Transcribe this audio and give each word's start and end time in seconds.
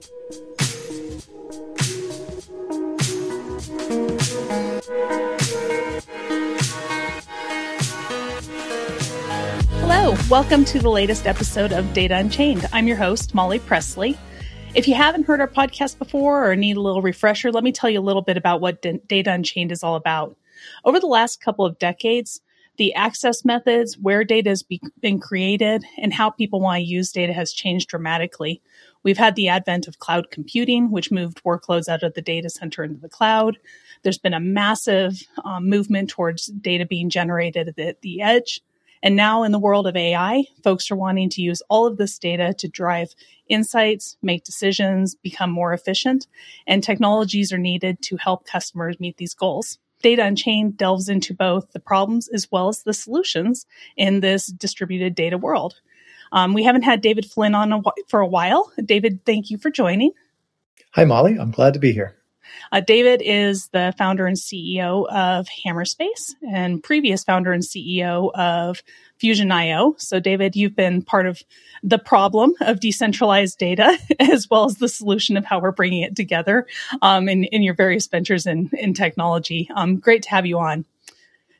Hello, 0.00 0.10
welcome 10.30 10.64
to 10.66 10.78
the 10.78 10.88
latest 10.88 11.26
episode 11.26 11.72
of 11.72 11.92
Data 11.92 12.16
Unchained. 12.16 12.66
I'm 12.72 12.86
your 12.86 12.96
host, 12.96 13.34
Molly 13.34 13.58
Presley. 13.58 14.16
If 14.76 14.86
you 14.86 14.94
haven't 14.94 15.26
heard 15.26 15.40
our 15.40 15.48
podcast 15.48 15.98
before 15.98 16.48
or 16.48 16.54
need 16.54 16.76
a 16.76 16.80
little 16.80 17.02
refresher, 17.02 17.50
let 17.50 17.64
me 17.64 17.72
tell 17.72 17.90
you 17.90 17.98
a 17.98 18.00
little 18.00 18.22
bit 18.22 18.36
about 18.36 18.60
what 18.60 18.80
D- 18.80 19.00
Data 19.08 19.32
Unchained 19.32 19.72
is 19.72 19.82
all 19.82 19.96
about. 19.96 20.36
Over 20.84 21.00
the 21.00 21.08
last 21.08 21.40
couple 21.40 21.66
of 21.66 21.80
decades, 21.80 22.40
the 22.76 22.94
access 22.94 23.44
methods, 23.44 23.98
where 23.98 24.22
data 24.22 24.50
has 24.50 24.62
be- 24.62 24.80
been 25.00 25.18
created, 25.18 25.84
and 26.00 26.12
how 26.12 26.30
people 26.30 26.60
want 26.60 26.78
to 26.78 26.84
use 26.84 27.10
data 27.10 27.32
has 27.32 27.52
changed 27.52 27.88
dramatically. 27.88 28.62
We've 29.08 29.16
had 29.16 29.36
the 29.36 29.48
advent 29.48 29.88
of 29.88 30.00
cloud 30.00 30.30
computing, 30.30 30.90
which 30.90 31.10
moved 31.10 31.42
workloads 31.42 31.88
out 31.88 32.02
of 32.02 32.12
the 32.12 32.20
data 32.20 32.50
center 32.50 32.84
into 32.84 33.00
the 33.00 33.08
cloud. 33.08 33.56
There's 34.02 34.18
been 34.18 34.34
a 34.34 34.38
massive 34.38 35.22
um, 35.46 35.66
movement 35.66 36.10
towards 36.10 36.48
data 36.48 36.84
being 36.84 37.08
generated 37.08 37.68
at 37.68 37.76
the, 37.76 37.96
the 38.02 38.20
edge. 38.20 38.60
And 39.02 39.16
now 39.16 39.44
in 39.44 39.52
the 39.52 39.58
world 39.58 39.86
of 39.86 39.96
AI, 39.96 40.44
folks 40.62 40.90
are 40.90 40.96
wanting 40.96 41.30
to 41.30 41.40
use 41.40 41.62
all 41.70 41.86
of 41.86 41.96
this 41.96 42.18
data 42.18 42.52
to 42.58 42.68
drive 42.68 43.14
insights, 43.48 44.18
make 44.20 44.44
decisions, 44.44 45.14
become 45.14 45.50
more 45.50 45.72
efficient, 45.72 46.26
and 46.66 46.84
technologies 46.84 47.50
are 47.50 47.56
needed 47.56 48.02
to 48.02 48.18
help 48.18 48.44
customers 48.44 49.00
meet 49.00 49.16
these 49.16 49.32
goals. 49.32 49.78
Data 50.02 50.22
Unchained 50.22 50.76
delves 50.76 51.08
into 51.08 51.32
both 51.32 51.72
the 51.72 51.80
problems 51.80 52.28
as 52.28 52.46
well 52.52 52.68
as 52.68 52.82
the 52.82 52.92
solutions 52.92 53.64
in 53.96 54.20
this 54.20 54.48
distributed 54.48 55.14
data 55.14 55.38
world. 55.38 55.80
Um, 56.32 56.54
we 56.54 56.64
haven't 56.64 56.82
had 56.82 57.00
David 57.00 57.26
Flynn 57.26 57.54
on 57.54 57.72
a, 57.72 57.80
for 58.08 58.20
a 58.20 58.26
while. 58.26 58.72
David, 58.84 59.24
thank 59.24 59.50
you 59.50 59.58
for 59.58 59.70
joining. 59.70 60.12
Hi, 60.92 61.04
Molly. 61.04 61.36
I'm 61.38 61.50
glad 61.50 61.74
to 61.74 61.80
be 61.80 61.92
here. 61.92 62.18
Uh, 62.72 62.80
David 62.80 63.22
is 63.22 63.68
the 63.68 63.94
founder 63.98 64.26
and 64.26 64.36
CEO 64.36 65.06
of 65.08 65.48
Hammerspace 65.64 66.34
and 66.50 66.82
previous 66.82 67.24
founder 67.24 67.52
and 67.52 67.62
CEO 67.62 68.32
of 68.34 68.82
Fusion.io. 69.18 69.94
So, 69.98 70.20
David, 70.20 70.54
you've 70.54 70.76
been 70.76 71.02
part 71.02 71.26
of 71.26 71.42
the 71.82 71.98
problem 71.98 72.54
of 72.60 72.80
decentralized 72.80 73.58
data 73.58 73.98
as 74.20 74.48
well 74.50 74.64
as 74.64 74.76
the 74.76 74.88
solution 74.88 75.36
of 75.36 75.44
how 75.44 75.60
we're 75.60 75.72
bringing 75.72 76.02
it 76.02 76.16
together 76.16 76.66
um, 77.02 77.28
in, 77.28 77.44
in 77.44 77.62
your 77.62 77.74
various 77.74 78.06
ventures 78.06 78.46
in, 78.46 78.70
in 78.72 78.94
technology. 78.94 79.68
Um, 79.74 79.96
great 79.96 80.22
to 80.24 80.30
have 80.30 80.46
you 80.46 80.58
on. 80.58 80.84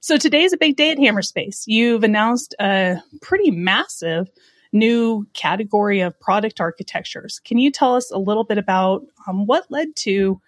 So, 0.00 0.17
today 0.17 0.43
is 0.43 0.53
a 0.53 0.59
big 0.59 0.77
day 0.77 0.91
at 0.91 0.98
Hammerspace. 0.98 1.65
You've 1.67 2.05
announced 2.05 2.55
a 2.61 3.03
pretty 3.21 3.50
massive 3.50 4.31
new 4.73 5.27
category 5.35 6.01
of 6.01 6.19
product 6.21 6.61
architectures. 6.61 7.41
Can 7.45 7.59
you 7.59 7.71
tell 7.71 7.95
us 7.95 8.11
a 8.11 8.19
little 8.19 8.45
bit 8.45 8.59
about 8.59 9.05
um, 9.27 9.47
what 9.47 9.71
led 9.71 9.97
to 9.97 10.41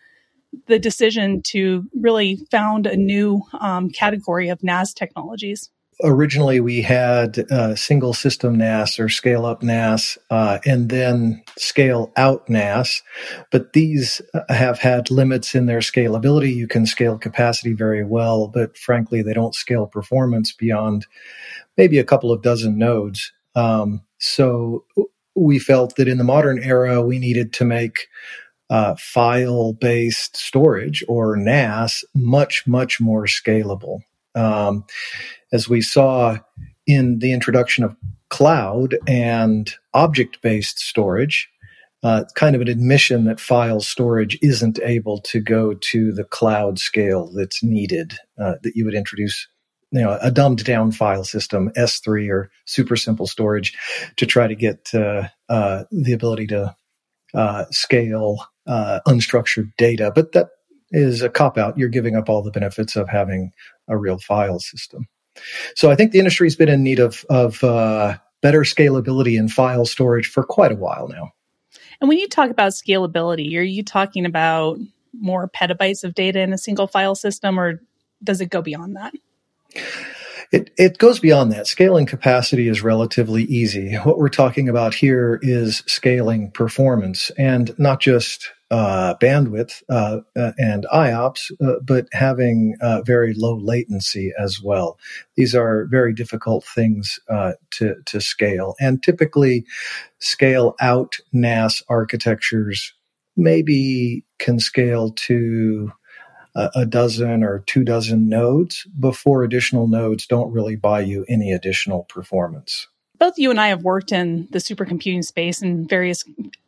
the 0.67 0.79
decision 0.79 1.43
to 1.43 1.85
really 1.99 2.37
found 2.51 2.87
a 2.87 2.97
new 2.97 3.43
um, 3.61 3.91
category 3.91 4.48
of 4.48 4.63
NAS 4.63 4.93
technologies? 4.93 5.71
Originally, 6.03 6.61
we 6.61 6.81
had 6.81 7.41
uh, 7.51 7.75
single 7.75 8.15
system 8.15 8.57
NAS 8.57 8.98
or 8.98 9.11
scale 9.11 9.45
up 9.45 9.63
NAS 9.63 10.17
uh, 10.31 10.59
and 10.65 10.89
then 10.89 11.43
scale 11.59 12.11
out 12.17 12.48
NAS, 12.48 13.03
but 13.51 13.75
these 13.75 14.23
uh, 14.33 14.41
have 14.53 14.79
had 14.79 15.11
limits 15.11 15.55
in 15.55 15.67
their 15.67 15.81
scalability. 15.81 16.55
You 16.55 16.67
can 16.67 16.87
scale 16.87 17.19
capacity 17.19 17.75
very 17.75 18.03
well, 18.03 18.48
but 18.48 18.79
frankly, 18.79 19.23
they 19.23 19.35
don't 19.35 19.55
scale 19.55 19.87
performance 19.87 20.53
beyond 20.53 21.07
maybe 21.77 21.98
a 21.98 22.05
couple 22.05 22.33
of 22.33 22.41
dozen 22.41 22.79
nodes. 22.79 23.33
Um, 23.55 24.03
so 24.19 24.84
we 25.34 25.59
felt 25.59 25.97
that 25.97 26.09
in 26.09 26.19
the 26.19 26.25
modern 26.25 26.62
era, 26.62 27.03
we 27.03 27.19
needed 27.19 27.53
to 27.55 27.65
make 27.65 28.09
uh, 28.69 28.95
file 28.98 29.73
based 29.73 30.37
storage 30.37 31.05
or 31.09 31.37
NAS 31.37 32.05
much, 32.15 32.67
much 32.67 33.01
more 33.01 33.25
scalable. 33.25 34.01
Um, 34.34 34.84
as 35.53 35.69
we 35.69 35.80
saw 35.80 36.39
in 36.86 37.19
the 37.19 37.33
introduction 37.33 37.83
of 37.83 37.97
cloud 38.29 38.97
and 39.08 39.73
object 39.92 40.41
based 40.41 40.79
storage, 40.79 41.48
uh, 42.03 42.24
kind 42.35 42.55
of 42.55 42.63
an 42.63 42.69
admission 42.69 43.24
that 43.24 43.41
file 43.41 43.80
storage 43.80 44.39
isn't 44.41 44.79
able 44.83 45.20
to 45.20 45.41
go 45.41 45.74
to 45.74 46.13
the 46.13 46.24
cloud 46.24 46.79
scale 46.79 47.30
that's 47.35 47.63
needed, 47.63 48.14
uh, 48.39 48.55
that 48.63 48.74
you 48.74 48.85
would 48.85 48.95
introduce 48.95 49.48
you 49.92 50.01
know 50.01 50.18
a 50.20 50.30
dumbed 50.30 50.64
down 50.64 50.92
file 50.92 51.24
system 51.24 51.70
s3 51.77 52.30
or 52.30 52.51
super 52.64 52.96
simple 52.96 53.27
storage 53.27 53.77
to 54.17 54.27
try 54.27 54.46
to 54.46 54.55
get 54.55 54.89
uh, 54.95 55.28
uh, 55.48 55.84
the 55.90 56.12
ability 56.12 56.46
to 56.46 56.74
uh, 57.34 57.64
scale 57.70 58.46
uh, 58.67 59.00
unstructured 59.06 59.73
data. 59.77 60.12
But 60.14 60.33
that 60.33 60.48
is 60.90 61.23
a 61.23 61.29
cop 61.29 61.58
out. 61.58 61.79
You're 61.79 61.89
giving 61.89 62.17
up 62.17 62.29
all 62.29 62.42
the 62.42 62.50
benefits 62.50 62.96
of 62.96 63.08
having 63.08 63.52
a 63.89 63.96
real 63.96 64.18
file 64.18 64.58
system. 64.58 65.06
So 65.74 65.90
I 65.90 65.96
think 65.96 66.12
the 66.12 66.18
industry's 66.18 66.56
been 66.56 66.68
in 66.68 66.83
need 66.83 66.98
of, 66.98 67.24
of 67.30 67.62
uh, 67.62 68.17
better 68.42 68.61
scalability 68.61 69.39
in 69.39 69.48
file 69.48 69.86
storage 69.86 70.27
for 70.27 70.42
quite 70.42 70.73
a 70.73 70.77
while 70.77 71.08
now. 71.08 71.30
And 72.00 72.08
when 72.08 72.18
you 72.18 72.29
talk 72.29 72.50
about 72.50 72.73
scalability, 72.73 73.56
are 73.56 73.62
you 73.62 73.83
talking 73.83 74.27
about 74.27 74.79
more 75.12 75.48
petabytes 75.48 76.02
of 76.02 76.14
data 76.14 76.40
in 76.40 76.52
a 76.52 76.58
single 76.58 76.86
file 76.86 77.14
system, 77.14 77.61
or 77.61 77.80
does 78.24 78.40
it 78.40 78.46
go 78.46 78.62
beyond 78.62 78.96
that? 78.96 79.14
It, 80.53 80.70
it 80.77 80.98
goes 80.98 81.20
beyond 81.20 81.53
that. 81.53 81.69
Scaling 81.69 82.07
capacity 82.07 82.69
is 82.69 82.83
relatively 82.83 83.45
easy. 83.45 83.95
What 83.97 84.19
we're 84.19 84.29
talking 84.29 84.69
about 84.69 84.95
here 84.95 85.39
is 85.42 85.85
scaling 85.86 86.51
performance 86.51 87.31
and 87.39 87.77
not 87.79 88.01
just 88.01 88.51
uh, 88.73 89.14
bandwidth 89.20 89.83
uh, 89.89 90.20
uh 90.36 90.53
and 90.57 90.86
IOPS, 90.92 91.51
uh, 91.61 91.80
but 91.83 92.07
having 92.13 92.77
uh, 92.80 93.03
very 93.03 93.35
low 93.35 93.57
latency 93.57 94.33
as 94.39 94.61
well. 94.63 94.98
These 95.36 95.55
are 95.55 95.86
very 95.91 96.13
difficult 96.13 96.64
things 96.64 97.19
to, 97.29 97.97
to 98.05 98.20
scale. 98.20 98.75
And 98.80 99.03
typically, 99.03 99.64
scale 100.20 100.75
out 100.80 101.19
NAS 101.33 101.83
architectures 101.89 102.92
maybe 103.36 104.25
can 104.39 104.61
scale 104.61 105.11
to 105.13 105.92
a, 106.55 106.86
dozen 106.86 107.42
or 107.42 107.61
two 107.66 107.84
dozen 107.84 108.28
nodes 108.28 108.86
before 108.98 109.42
additional 109.42 109.86
nodes 109.86 110.27
don't 110.27 110.52
really 110.52 110.77
buy 110.77 111.00
you 111.00 111.24
any 111.28 111.52
additional 111.52 112.05
performance 112.05 112.88
both 113.20 113.39
you 113.39 113.51
and 113.51 113.61
I 113.61 113.69
have 113.69 113.85
worked 113.85 114.11
in 114.11 114.48
the 114.51 114.58
supercomputing 114.58 115.25
space 115.25 115.63
and 115.63 115.89
various 115.89 116.25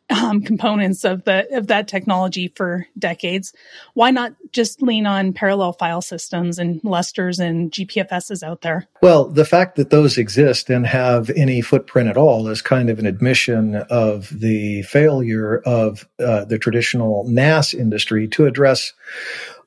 um, 0.09 0.41
components 0.41 1.03
of 1.03 1.23
the 1.23 1.47
of 1.55 1.67
that 1.67 1.87
technology 1.87 2.49
for 2.49 2.85
decades. 2.97 3.53
Why 3.93 4.11
not 4.11 4.33
just 4.51 4.81
lean 4.81 5.07
on 5.07 5.33
parallel 5.33 5.73
file 5.73 6.01
systems 6.01 6.59
and 6.59 6.81
Lustres 6.83 7.39
and 7.39 7.71
GPFSs 7.71 8.43
out 8.43 8.61
there? 8.61 8.87
Well, 9.01 9.25
the 9.25 9.45
fact 9.45 9.75
that 9.77 9.89
those 9.89 10.17
exist 10.17 10.69
and 10.69 10.85
have 10.85 11.29
any 11.31 11.61
footprint 11.61 12.09
at 12.09 12.17
all 12.17 12.47
is 12.47 12.61
kind 12.61 12.89
of 12.89 12.99
an 12.99 13.05
admission 13.05 13.75
of 13.89 14.29
the 14.39 14.83
failure 14.83 15.57
of 15.65 16.07
uh, 16.19 16.45
the 16.45 16.59
traditional 16.59 17.25
NAS 17.27 17.73
industry 17.73 18.27
to 18.29 18.45
address 18.45 18.93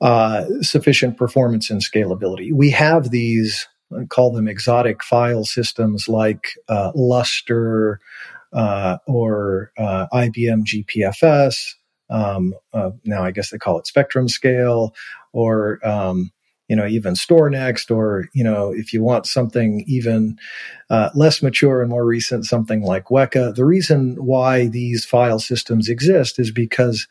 uh, 0.00 0.44
sufficient 0.60 1.16
performance 1.16 1.70
and 1.70 1.82
scalability. 1.82 2.52
We 2.52 2.70
have 2.70 3.10
these 3.10 3.66
Call 4.08 4.32
them 4.32 4.48
exotic 4.48 5.02
file 5.02 5.44
systems 5.44 6.08
like 6.08 6.48
uh, 6.68 6.92
Lustre 6.94 8.00
uh, 8.52 8.98
or 9.06 9.72
uh, 9.78 10.06
IBM 10.12 10.64
GPFS. 10.64 11.74
Um, 12.08 12.54
uh, 12.72 12.90
now, 13.04 13.22
I 13.24 13.30
guess 13.30 13.50
they 13.50 13.58
call 13.58 13.78
it 13.78 13.86
Spectrum 13.86 14.28
Scale, 14.28 14.94
or 15.32 15.86
um, 15.86 16.30
you 16.68 16.74
know, 16.74 16.86
even 16.86 17.14
StorNext, 17.14 17.94
or 17.94 18.28
you 18.32 18.42
know, 18.42 18.72
if 18.72 18.92
you 18.92 19.02
want 19.02 19.26
something 19.26 19.84
even 19.86 20.38
uh, 20.90 21.10
less 21.14 21.42
mature 21.42 21.80
and 21.80 21.90
more 21.90 22.04
recent, 22.04 22.44
something 22.44 22.82
like 22.82 23.06
Weka. 23.06 23.54
The 23.54 23.64
reason 23.64 24.16
why 24.18 24.66
these 24.66 25.04
file 25.04 25.38
systems 25.38 25.88
exist 25.88 26.38
is 26.38 26.50
because 26.50 27.06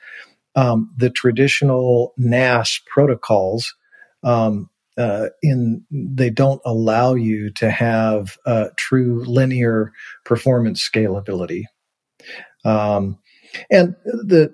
um, 0.56 0.92
the 0.98 1.10
traditional 1.10 2.14
NAS 2.18 2.80
protocols 2.88 3.76
um, 4.24 4.70
uh, 4.98 5.28
in 5.42 5.84
they 5.92 6.30
don't 6.30 6.62
allow 6.66 7.16
you 7.16 7.52
to 7.52 7.70
have 7.70 8.38
true 8.78 9.24
linear 9.26 9.92
performance 10.24 10.88
scalability, 10.88 11.64
um, 12.64 13.18
and 13.72 13.96
the 14.06 14.54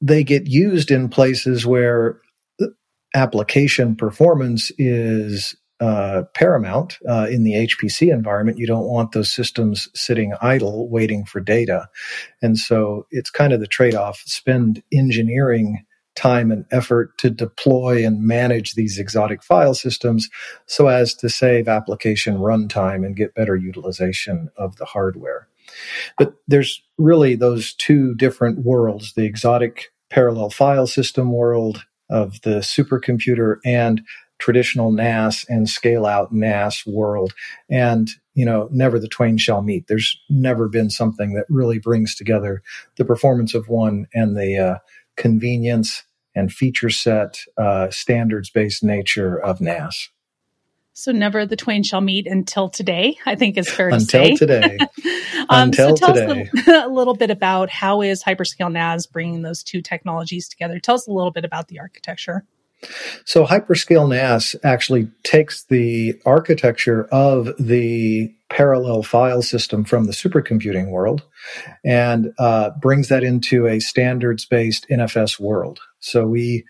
they 0.00 0.22
get 0.22 0.46
used 0.46 0.90
in 0.90 1.08
places 1.08 1.64
where 1.64 2.20
application 3.14 3.96
performance 3.96 4.70
is 4.76 5.54
uh, 5.80 6.22
paramount 6.34 6.98
uh, 7.08 7.26
in 7.30 7.42
the 7.42 7.52
HPC 7.52 8.12
environment. 8.12 8.58
You 8.58 8.66
don't 8.66 8.86
want 8.86 9.12
those 9.12 9.32
systems 9.32 9.88
sitting 9.94 10.34
idle 10.40 10.88
waiting 10.88 11.24
for 11.24 11.40
data, 11.40 11.88
and 12.42 12.58
so 12.58 13.06
it's 13.10 13.30
kind 13.30 13.52
of 13.52 13.60
the 13.60 13.66
trade 13.66 13.94
off: 13.94 14.22
spend 14.26 14.82
engineering 14.92 15.84
time 16.14 16.50
and 16.50 16.64
effort 16.70 17.16
to 17.18 17.30
deploy 17.30 18.06
and 18.06 18.22
manage 18.22 18.74
these 18.74 18.98
exotic 18.98 19.42
file 19.42 19.74
systems 19.74 20.28
so 20.66 20.88
as 20.88 21.14
to 21.14 21.28
save 21.28 21.68
application 21.68 22.36
runtime 22.38 23.04
and 23.04 23.16
get 23.16 23.34
better 23.34 23.56
utilization 23.56 24.48
of 24.56 24.76
the 24.76 24.84
hardware. 24.84 25.48
But 26.18 26.34
there's 26.46 26.82
really 26.98 27.34
those 27.34 27.74
two 27.74 28.14
different 28.14 28.64
worlds 28.64 29.14
the 29.14 29.24
exotic 29.24 29.92
parallel 30.10 30.50
file 30.50 30.86
system 30.86 31.32
world 31.32 31.84
of 32.10 32.40
the 32.42 32.58
supercomputer 32.60 33.56
and 33.64 34.02
traditional 34.38 34.92
NAS 34.92 35.44
and 35.48 35.68
scale 35.68 36.06
out 36.06 36.32
NAS 36.32 36.84
world. 36.86 37.32
And, 37.70 38.10
you 38.34 38.44
know, 38.44 38.68
never 38.70 38.98
the 38.98 39.08
twain 39.08 39.38
shall 39.38 39.62
meet. 39.62 39.86
There's 39.86 40.18
never 40.28 40.68
been 40.68 40.90
something 40.90 41.34
that 41.34 41.46
really 41.48 41.78
brings 41.78 42.14
together 42.14 42.62
the 42.96 43.04
performance 43.04 43.54
of 43.54 43.68
one 43.68 44.06
and 44.12 44.36
the 44.36 44.58
uh, 44.58 44.78
convenience 45.16 46.04
and 46.34 46.52
feature 46.52 46.90
set 46.90 47.40
uh, 47.56 47.90
standards 47.90 48.50
based 48.50 48.82
nature 48.82 49.38
of 49.38 49.60
NAS. 49.60 50.10
So 50.96 51.10
never 51.10 51.44
the 51.44 51.56
twain 51.56 51.82
shall 51.82 52.00
meet 52.00 52.28
until 52.28 52.68
today. 52.68 53.16
I 53.26 53.34
think 53.34 53.58
is 53.58 53.68
fair 53.68 53.90
to 53.90 53.96
until 53.96 54.24
say. 54.24 54.34
Today. 54.36 54.78
um, 55.48 55.68
until 55.68 55.96
so 55.96 56.06
tell 56.06 56.14
today. 56.14 56.48
us 56.56 56.68
a, 56.68 56.86
a, 56.86 56.88
little 56.88 57.14
bit 57.14 57.30
about 57.30 57.68
how 57.68 58.00
is 58.00 58.22
hyperscale 58.22 58.70
NAS 58.70 59.06
bringing 59.06 59.42
those 59.42 59.64
two 59.64 59.82
technologies 59.82 60.48
together. 60.48 60.78
Tell 60.78 60.94
us 60.94 61.08
a 61.08 61.12
little 61.12 61.32
bit 61.32 61.44
about 61.44 61.66
the 61.66 61.80
architecture. 61.80 62.44
So 63.24 63.44
hyperscale 63.44 64.08
NAS 64.08 64.54
actually 64.62 65.08
takes 65.24 65.64
the 65.64 66.20
architecture 66.24 67.04
of 67.06 67.50
the 67.58 68.32
parallel 68.54 69.02
file 69.02 69.42
system 69.42 69.84
from 69.84 70.04
the 70.04 70.12
supercomputing 70.12 70.88
world 70.88 71.24
and 71.84 72.32
uh, 72.38 72.70
brings 72.80 73.08
that 73.08 73.24
into 73.24 73.66
a 73.66 73.80
standards 73.80 74.46
based 74.46 74.86
NFS 74.88 75.40
world. 75.40 75.80
So 75.98 76.24
we, 76.24 76.64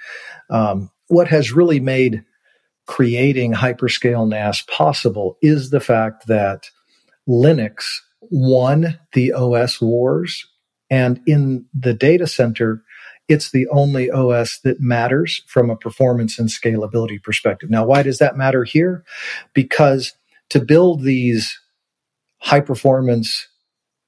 um, 0.49 0.91
what 1.09 1.29
has 1.29 1.53
really 1.53 1.81
made 1.81 2.25
creating 2.87 3.53
hyperscale 3.53 4.27
NAS 4.27 4.63
possible 4.63 5.37
is 5.43 5.69
the 5.69 5.81
fact 5.81 6.27
that 6.27 6.71
Linux 7.29 7.85
won 8.23 8.99
the 9.13 9.35
OS 9.35 9.79
wars. 9.79 10.47
And 10.89 11.21
in 11.27 11.67
the 11.75 11.93
data 11.93 12.27
center, 12.27 12.83
it's 13.29 13.51
the 13.51 13.69
only 13.69 14.11
OS 14.11 14.59
that 14.65 14.81
matters 14.81 15.43
from 15.49 15.69
a 15.69 15.77
performance 15.77 16.39
and 16.39 16.49
scalability 16.49 17.23
perspective. 17.23 17.69
Now, 17.69 17.85
why 17.85 18.03
does 18.03 18.19
that 18.19 18.39
matter 18.39 18.65
here? 18.65 19.05
Because 19.53 20.15
to 20.49 20.61
build 20.61 21.03
these 21.03 21.59
high 22.45 22.61
performance 22.61 23.49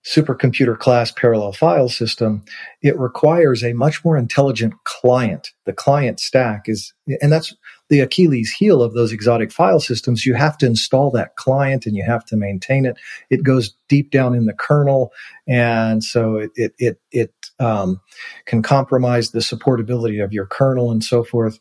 supercomputer 0.04 0.78
class 0.78 1.10
parallel 1.10 1.52
file 1.52 1.88
system, 1.88 2.44
it 2.80 2.96
requires 2.96 3.64
a 3.64 3.72
much 3.72 4.04
more 4.04 4.16
intelligent 4.16 4.72
client. 4.84 5.50
The 5.64 5.72
client 5.72 6.20
stack 6.20 6.68
is, 6.68 6.94
and 7.20 7.32
that's 7.32 7.54
the 7.88 8.00
Achilles 8.00 8.52
heel 8.52 8.82
of 8.82 8.94
those 8.94 9.12
exotic 9.12 9.50
file 9.50 9.80
systems. 9.80 10.24
You 10.24 10.34
have 10.34 10.56
to 10.58 10.66
install 10.66 11.10
that 11.12 11.34
client 11.34 11.86
and 11.86 11.96
you 11.96 12.04
have 12.04 12.24
to 12.26 12.36
maintain 12.36 12.84
it. 12.84 12.96
It 13.30 13.42
goes 13.42 13.74
deep 13.88 14.12
down 14.12 14.34
in 14.34 14.44
the 14.44 14.52
kernel. 14.52 15.12
And 15.48 16.04
so 16.04 16.36
it, 16.36 16.50
it, 16.54 16.74
it, 16.78 17.00
it 17.10 17.34
um, 17.58 18.00
can 18.44 18.62
compromise 18.62 19.30
the 19.30 19.40
supportability 19.40 20.22
of 20.22 20.32
your 20.32 20.46
kernel 20.46 20.92
and 20.92 21.02
so 21.02 21.24
forth. 21.24 21.58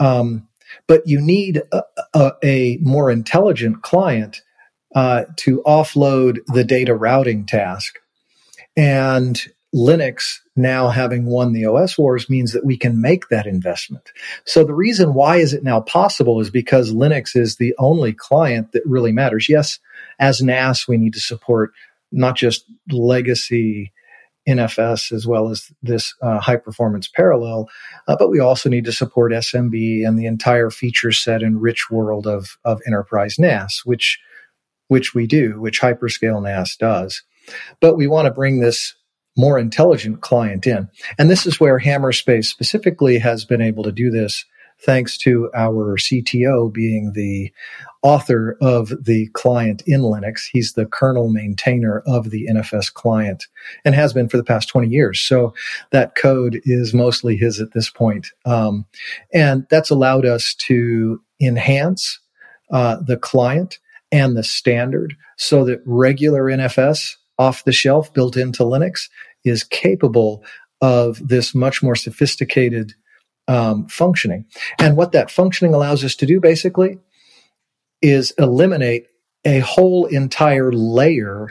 Um, 0.00 0.48
but 0.86 1.02
you 1.04 1.20
need 1.20 1.62
a, 1.70 1.82
a, 2.14 2.32
a 2.42 2.78
more 2.80 3.10
intelligent 3.10 3.82
client 3.82 4.42
uh, 4.94 5.24
to 5.36 5.62
offload 5.66 6.38
the 6.46 6.64
data 6.64 6.94
routing 6.94 7.46
task. 7.46 7.98
And 8.76 9.40
Linux 9.74 10.38
now 10.54 10.88
having 10.88 11.26
won 11.26 11.52
the 11.52 11.66
OS 11.66 11.98
wars 11.98 12.30
means 12.30 12.52
that 12.52 12.64
we 12.64 12.76
can 12.76 13.00
make 13.00 13.28
that 13.28 13.46
investment. 13.46 14.12
So 14.44 14.62
the 14.62 14.74
reason 14.74 15.14
why 15.14 15.38
is 15.38 15.52
it 15.52 15.64
now 15.64 15.80
possible 15.80 16.40
is 16.40 16.48
because 16.48 16.92
Linux 16.92 17.34
is 17.34 17.56
the 17.56 17.74
only 17.78 18.12
client 18.12 18.70
that 18.72 18.86
really 18.86 19.10
matters. 19.10 19.48
Yes, 19.48 19.80
as 20.20 20.40
NAS, 20.40 20.86
we 20.86 20.96
need 20.96 21.14
to 21.14 21.20
support 21.20 21.72
not 22.12 22.36
just 22.36 22.64
legacy 22.90 23.92
NFS 24.48 25.10
as 25.10 25.26
well 25.26 25.48
as 25.50 25.72
this 25.82 26.14
uh, 26.22 26.38
high 26.38 26.56
performance 26.56 27.08
parallel, 27.08 27.68
uh, 28.06 28.14
but 28.16 28.30
we 28.30 28.38
also 28.38 28.68
need 28.68 28.84
to 28.84 28.92
support 28.92 29.32
SMB 29.32 30.06
and 30.06 30.18
the 30.18 30.26
entire 30.26 30.70
feature 30.70 31.12
set 31.12 31.42
and 31.42 31.60
rich 31.60 31.90
world 31.90 32.26
of, 32.26 32.58
of 32.64 32.80
enterprise 32.86 33.38
NAS, 33.38 33.82
which 33.84 34.20
which 34.88 35.14
we 35.14 35.26
do, 35.26 35.60
which 35.60 35.80
hyperscale 35.80 36.42
NAS 36.42 36.76
does. 36.76 37.22
But 37.80 37.96
we 37.96 38.06
want 38.06 38.26
to 38.26 38.32
bring 38.32 38.60
this 38.60 38.94
more 39.36 39.58
intelligent 39.58 40.20
client 40.20 40.66
in. 40.66 40.88
And 41.18 41.28
this 41.28 41.46
is 41.46 41.58
where 41.58 41.80
Hammerspace 41.80 42.46
specifically 42.46 43.18
has 43.18 43.44
been 43.44 43.60
able 43.60 43.82
to 43.84 43.92
do 43.92 44.10
this 44.10 44.44
thanks 44.80 45.16
to 45.18 45.50
our 45.54 45.96
CTO 45.96 46.72
being 46.72 47.12
the 47.14 47.52
author 48.02 48.56
of 48.60 48.92
the 49.04 49.28
client 49.32 49.82
in 49.86 50.02
Linux. 50.02 50.42
He's 50.52 50.72
the 50.72 50.86
kernel 50.86 51.30
maintainer 51.30 52.02
of 52.06 52.30
the 52.30 52.46
NFS 52.50 52.92
client 52.92 53.46
and 53.84 53.94
has 53.94 54.12
been 54.12 54.28
for 54.28 54.36
the 54.36 54.44
past 54.44 54.68
20 54.68 54.88
years. 54.88 55.20
So 55.20 55.54
that 55.90 56.16
code 56.16 56.60
is 56.64 56.92
mostly 56.92 57.36
his 57.36 57.60
at 57.60 57.72
this 57.72 57.88
point. 57.88 58.28
Um, 58.44 58.84
and 59.32 59.66
that's 59.70 59.90
allowed 59.90 60.26
us 60.26 60.54
to 60.66 61.20
enhance 61.40 62.20
uh, 62.70 62.96
the 63.00 63.16
client 63.16 63.78
and 64.14 64.36
the 64.36 64.44
standard 64.44 65.16
so 65.36 65.64
that 65.64 65.82
regular 65.84 66.44
NFS 66.44 67.16
off 67.36 67.64
the 67.64 67.72
shelf 67.72 68.14
built 68.14 68.36
into 68.36 68.62
Linux 68.62 69.08
is 69.44 69.64
capable 69.64 70.44
of 70.80 71.26
this 71.26 71.52
much 71.52 71.82
more 71.82 71.96
sophisticated 71.96 72.94
um, 73.48 73.88
functioning. 73.88 74.46
And 74.78 74.96
what 74.96 75.10
that 75.12 75.32
functioning 75.32 75.74
allows 75.74 76.04
us 76.04 76.14
to 76.16 76.26
do 76.26 76.38
basically 76.38 76.98
is 78.00 78.32
eliminate 78.38 79.08
a 79.44 79.58
whole 79.58 80.06
entire 80.06 80.70
layer 80.72 81.48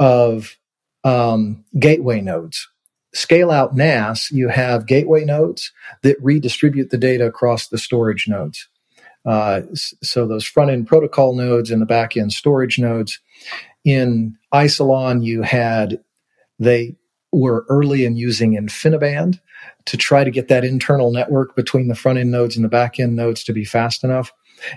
of 0.00 0.56
um, 1.04 1.64
gateway 1.78 2.20
nodes. 2.20 2.68
Scale 3.14 3.52
out 3.52 3.76
NAS, 3.76 4.32
you 4.32 4.48
have 4.48 4.88
gateway 4.88 5.24
nodes 5.24 5.70
that 6.02 6.16
redistribute 6.20 6.90
the 6.90 6.98
data 6.98 7.26
across 7.26 7.68
the 7.68 7.78
storage 7.78 8.26
nodes. 8.26 8.68
Uh, 9.26 9.62
so 9.74 10.26
those 10.26 10.44
front 10.44 10.70
end 10.70 10.86
protocol 10.86 11.34
nodes 11.34 11.70
and 11.70 11.82
the 11.82 11.86
back 11.86 12.16
end 12.16 12.32
storage 12.32 12.78
nodes. 12.78 13.20
In 13.84 14.36
Isilon, 14.52 15.24
you 15.24 15.42
had 15.42 16.00
they 16.58 16.96
were 17.32 17.66
early 17.68 18.04
in 18.04 18.16
using 18.16 18.56
InfiniBand 18.56 19.40
to 19.86 19.96
try 19.96 20.24
to 20.24 20.30
get 20.30 20.48
that 20.48 20.64
internal 20.64 21.12
network 21.12 21.54
between 21.54 21.88
the 21.88 21.94
front 21.94 22.18
end 22.18 22.30
nodes 22.30 22.56
and 22.56 22.64
the 22.64 22.68
back 22.68 22.98
end 22.98 23.16
nodes 23.16 23.44
to 23.44 23.52
be 23.52 23.64
fast 23.64 24.04
enough. 24.04 24.32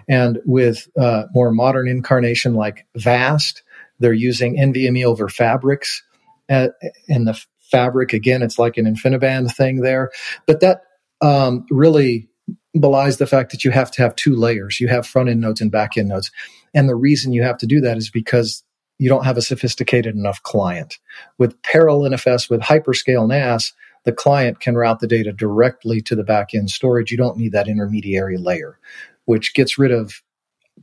And 0.07 0.39
with 0.45 0.89
uh, 0.99 1.25
more 1.33 1.51
modern 1.51 1.87
incarnation 1.87 2.53
like 2.53 2.85
VAST, 2.95 3.63
they're 3.99 4.13
using 4.13 4.57
NVMe 4.57 5.05
over 5.05 5.29
fabrics. 5.29 6.03
Uh, 6.49 6.69
and 7.07 7.27
the 7.27 7.39
fabric, 7.71 8.13
again, 8.13 8.41
it's 8.41 8.59
like 8.59 8.77
an 8.77 8.85
InfiniBand 8.85 9.55
thing 9.55 9.81
there. 9.81 10.11
But 10.45 10.59
that 10.61 10.81
um, 11.21 11.65
really 11.69 12.28
belies 12.77 13.17
the 13.17 13.27
fact 13.27 13.51
that 13.51 13.63
you 13.63 13.71
have 13.71 13.91
to 13.91 14.01
have 14.01 14.15
two 14.15 14.35
layers. 14.35 14.79
You 14.79 14.87
have 14.87 15.07
front 15.07 15.29
end 15.29 15.41
nodes 15.41 15.61
and 15.61 15.71
back 15.71 15.97
end 15.97 16.09
nodes. 16.09 16.31
And 16.73 16.87
the 16.87 16.95
reason 16.95 17.33
you 17.33 17.43
have 17.43 17.57
to 17.59 17.67
do 17.67 17.81
that 17.81 17.97
is 17.97 18.09
because 18.09 18.63
you 18.99 19.09
don't 19.09 19.25
have 19.25 19.37
a 19.37 19.41
sophisticated 19.41 20.15
enough 20.15 20.43
client. 20.43 20.99
With 21.37 21.61
parallel 21.63 22.11
NFS, 22.11 22.49
with 22.49 22.61
hyperscale 22.61 23.27
NAS, 23.27 23.73
the 24.05 24.11
client 24.11 24.59
can 24.59 24.75
route 24.75 24.99
the 24.99 25.07
data 25.07 25.31
directly 25.31 26.01
to 26.01 26.15
the 26.15 26.23
back 26.23 26.53
end 26.53 26.69
storage. 26.69 27.11
You 27.11 27.17
don't 27.17 27.37
need 27.37 27.53
that 27.53 27.67
intermediary 27.67 28.37
layer, 28.37 28.77
which 29.25 29.53
gets 29.53 29.77
rid 29.77 29.91
of 29.91 30.21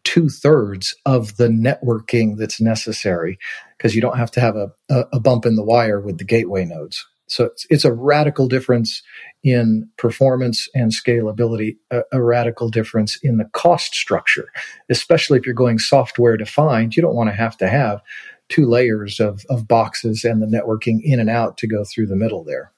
two 0.05 0.29
thirds 0.29 0.95
of 1.05 1.37
the 1.37 1.49
networking 1.49 2.37
that's 2.37 2.61
necessary 2.61 3.39
because 3.77 3.95
you 3.95 4.01
don't 4.01 4.19
have 4.19 4.31
to 4.33 4.41
have 4.41 4.57
a, 4.57 4.71
a, 5.13 5.21
bump 5.21 5.47
in 5.47 5.57
the 5.57 5.65
wire 5.65 6.01
with 6.01 6.19
the 6.19 6.25
gateway 6.25 6.65
nodes. 6.65 7.05
So 7.27 7.45
it's, 7.45 7.67
it's 7.71 7.85
a 7.85 7.93
radical 7.93 8.47
difference 8.47 9.03
in 9.43 9.89
performance 9.97 10.69
and 10.75 10.93
scalability, 10.93 11.77
a, 11.91 12.03
a, 12.13 12.23
radical 12.23 12.69
difference 12.69 13.19
in 13.23 13.37
the 13.37 13.45
cost 13.53 13.95
structure, 13.95 14.49
especially 14.91 15.39
if 15.39 15.45
you're 15.45 15.55
going 15.55 15.79
software 15.79 16.37
defined. 16.37 16.97
You 16.97 17.03
don't 17.03 17.15
want 17.15 17.31
to 17.31 17.37
have 17.37 17.57
to 17.59 17.69
have 17.69 18.01
two 18.49 18.67
layers 18.67 19.21
of, 19.21 19.45
of 19.51 19.67
boxes 19.67 20.25
and 20.25 20.41
the 20.41 20.47
networking 20.47 21.01
in 21.03 21.21
and 21.21 21.31
out 21.31 21.57
to 21.59 21.67
go 21.67 21.85
through 21.85 22.07
the 22.07 22.17
middle 22.17 22.45
there. 22.45 22.73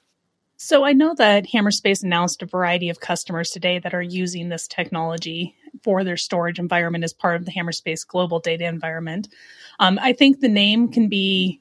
So 0.61 0.85
I 0.85 0.93
know 0.93 1.15
that 1.15 1.47
Hammerspace 1.47 2.03
announced 2.03 2.43
a 2.43 2.47
variety 2.47 2.89
of 2.89 2.99
customers 2.99 3.51
today 3.51 3.79
that 3.79 3.95
are 3.95 4.03
using 4.03 4.49
this 4.49 4.67
technology 4.67 5.55
for 5.85 6.03
their 6.03 6.17
storage 6.17 6.59
environment 6.59 7.05
as 7.05 7.13
part 7.13 7.37
of 7.37 7.45
the 7.45 7.53
Hammerspace 7.53 8.05
global 8.05 8.41
data 8.41 8.65
environment. 8.65 9.29
Um, 9.79 10.01
I 10.03 10.13
think 10.13 10.41
the 10.41 10.49
name 10.49 10.89
can 10.89 11.09
be 11.09 11.61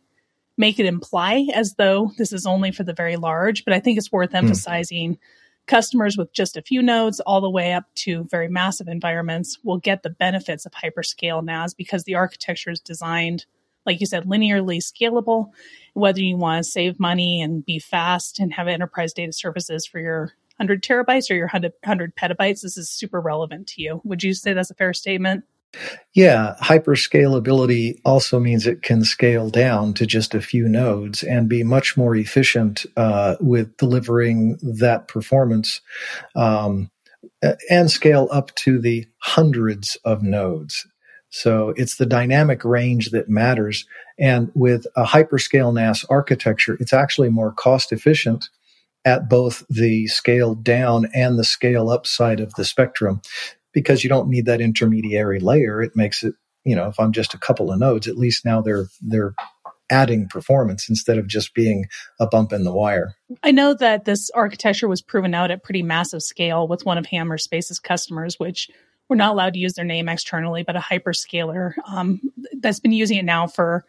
make 0.58 0.80
it 0.80 0.86
imply 0.86 1.48
as 1.54 1.76
though 1.76 2.12
this 2.18 2.34
is 2.34 2.46
only 2.46 2.72
for 2.72 2.84
the 2.84 2.94
very 2.94 3.16
large, 3.16 3.64
but 3.64 3.74
I 3.74 3.80
think 3.80 3.98
it's 3.98 4.12
worth 4.12 4.32
hmm. 4.32 4.38
emphasizing 4.38 5.16
mm. 5.16 5.20
customers 5.68 6.18
with 6.18 6.34
just 6.34 6.58
a 6.58 6.62
few 6.62 6.82
nodes 6.82 7.20
all 7.20 7.42
the 7.42 7.50
way 7.50 7.74
up 7.74 7.86
to 7.96 8.24
very 8.26 8.50
massive 8.50 8.88
environments 8.88 9.60
will 9.64 9.78
get 9.78 10.04
the 10.04 10.10
benefits 10.10 10.66
of 10.66 10.74
hyperscale 10.74 11.44
NAS 11.44 11.74
because 11.74 12.04
the 12.04 12.16
architecture 12.16 12.72
is 12.72 12.80
designed, 12.80 13.46
like 13.86 14.00
you 14.00 14.08
said, 14.08 14.26
linearly 14.26 14.80
scalable. 14.80 15.52
Whether 15.94 16.22
you 16.22 16.38
want 16.38 16.64
to 16.64 16.70
save 16.70 17.00
money 17.00 17.42
and 17.42 17.66
be 17.66 17.80
fast 17.80 18.40
and 18.40 18.54
have 18.54 18.68
enterprise 18.68 19.14
data 19.14 19.34
services 19.34 19.86
for 19.86 20.00
your 20.00 20.34
100 20.58 20.82
terabytes 20.82 21.30
or 21.30 21.36
your 21.36 21.46
100, 21.46 21.74
100 21.84 22.16
petabytes, 22.16 22.62
this 22.62 22.78
is 22.78 22.90
super 22.90 23.22
relevant 23.22 23.68
to 23.68 23.82
you. 23.82 24.02
Would 24.04 24.24
you 24.24 24.34
say 24.34 24.54
that's 24.54 24.72
a 24.72 24.76
fair 24.76 24.94
statement? 24.94 25.44
Yeah, 26.16 26.56
hyperscalability 26.62 28.00
also 28.04 28.40
means 28.40 28.66
it 28.66 28.82
can 28.82 29.04
scale 29.04 29.50
down 29.50 29.94
to 29.96 30.06
just 30.06 30.34
a 30.34 30.42
few 30.42 30.68
nodes 30.68 31.22
and 31.22 31.48
be 31.48 31.64
much 31.64 31.96
more 31.96 32.16
efficient 32.16 32.86
uh, 32.96 33.36
with 33.40 33.76
delivering 33.78 34.58
that 34.64 35.08
performance 35.08 35.82
um, 36.36 36.90
and 37.70 37.92
scale 37.92 38.28
up 38.32 38.54
to 38.56 38.80
the 38.80 39.06
hundreds 39.20 39.96
of 40.04 40.24
nodes. 40.24 40.88
So 41.30 41.74
it's 41.76 41.98
the 41.98 42.06
dynamic 42.06 42.64
range 42.64 43.12
that 43.12 43.30
matters. 43.30 43.86
And 44.18 44.52
with 44.56 44.88
a 44.96 45.04
hyperscale 45.04 45.74
NAS 45.74 46.04
architecture, 46.10 46.78
it's 46.80 46.94
actually 46.94 47.30
more 47.30 47.52
cost 47.52 47.92
efficient 47.92 48.50
at 49.06 49.30
both 49.30 49.64
the 49.70 50.08
scale 50.08 50.56
down 50.56 51.08
and 51.14 51.38
the 51.38 51.44
scale 51.44 51.90
up 51.90 52.08
side 52.08 52.40
of 52.40 52.54
the 52.56 52.66
spectrum 52.66 53.22
because 53.78 54.04
you 54.04 54.10
don't 54.10 54.28
need 54.28 54.48
that 54.48 54.60
intermediary 54.60 55.40
layer. 55.40 55.84
It 55.84 55.96
makes 55.96 56.24
it, 56.24 56.34
you 56.64 56.76
know, 56.76 56.88
if 56.88 57.00
I'm 57.00 57.12
just 57.12 57.36
a 57.36 57.38
couple 57.38 57.72
of 57.72 57.78
nodes, 57.78 58.08
at 58.08 58.18
least 58.18 58.44
now 58.44 58.60
they're 58.60 58.88
they're 59.02 59.36
adding 59.92 60.28
performance 60.28 60.90
instead 60.90 61.20
of 61.20 61.28
just 61.28 61.54
being 61.54 61.86
a 62.20 62.26
bump 62.26 62.52
in 62.52 62.64
the 62.64 62.74
wire. 62.74 63.14
I 63.44 63.52
know 63.52 63.76
that 63.76 64.06
this 64.06 64.32
architecture 64.32 64.88
was 64.88 65.04
proven 65.04 65.36
out 65.36 65.52
at 65.52 65.64
pretty 65.64 65.84
massive 65.84 66.24
scale 66.24 66.68
with 66.68 66.88
one 66.88 66.98
of 66.98 67.06
Hammerspace's 67.06 67.80
customers, 67.80 68.40
which 68.40 68.68
we're 69.10 69.16
not 69.16 69.34
allowed 69.34 69.54
to 69.54 69.60
use 69.60 69.74
their 69.74 69.86
name 69.86 70.10
externally, 70.10 70.64
but 70.64 70.76
a 70.76 70.80
hyperscaler 70.80 71.74
um, 71.88 72.20
that's 72.60 72.80
been 72.80 72.94
using 72.94 73.20
it 73.20 73.26
now 73.26 73.46
for, 73.46 73.86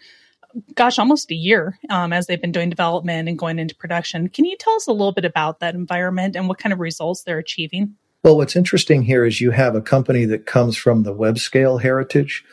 gosh, 0.74 0.98
almost 0.98 1.30
a 1.30 1.34
year 1.34 1.78
um, 1.88 2.12
as 2.12 2.26
they've 2.26 2.42
been 2.42 2.52
doing 2.52 2.68
development 2.68 3.26
and 3.26 3.38
going 3.38 3.58
into 3.58 3.74
production. 3.74 4.28
Can 4.28 4.44
you 4.44 4.56
tell 4.58 4.74
us 4.74 4.86
a 4.86 4.92
little 4.92 5.12
bit 5.12 5.24
about 5.24 5.60
that 5.60 5.74
environment 5.74 6.36
and 6.36 6.46
what 6.46 6.58
kind 6.58 6.74
of 6.74 6.78
results 6.78 7.22
they're 7.22 7.38
achieving? 7.38 7.96
Well, 8.28 8.36
what's 8.36 8.56
interesting 8.56 9.00
here 9.00 9.24
is 9.24 9.40
you 9.40 9.52
have 9.52 9.74
a 9.74 9.80
company 9.80 10.26
that 10.26 10.44
comes 10.44 10.76
from 10.76 11.02
the 11.02 11.14
web 11.14 11.38
scale 11.38 11.78
heritage 11.78 12.44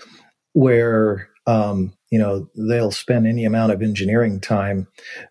where 0.54 1.28
um, 1.48 1.92
you 2.10 2.18
know 2.18 2.48
they'll 2.56 2.92
spend 2.92 3.28
any 3.28 3.44
amount 3.44 3.74
of 3.74 3.82
engineering 3.82 4.40
time 4.40 4.88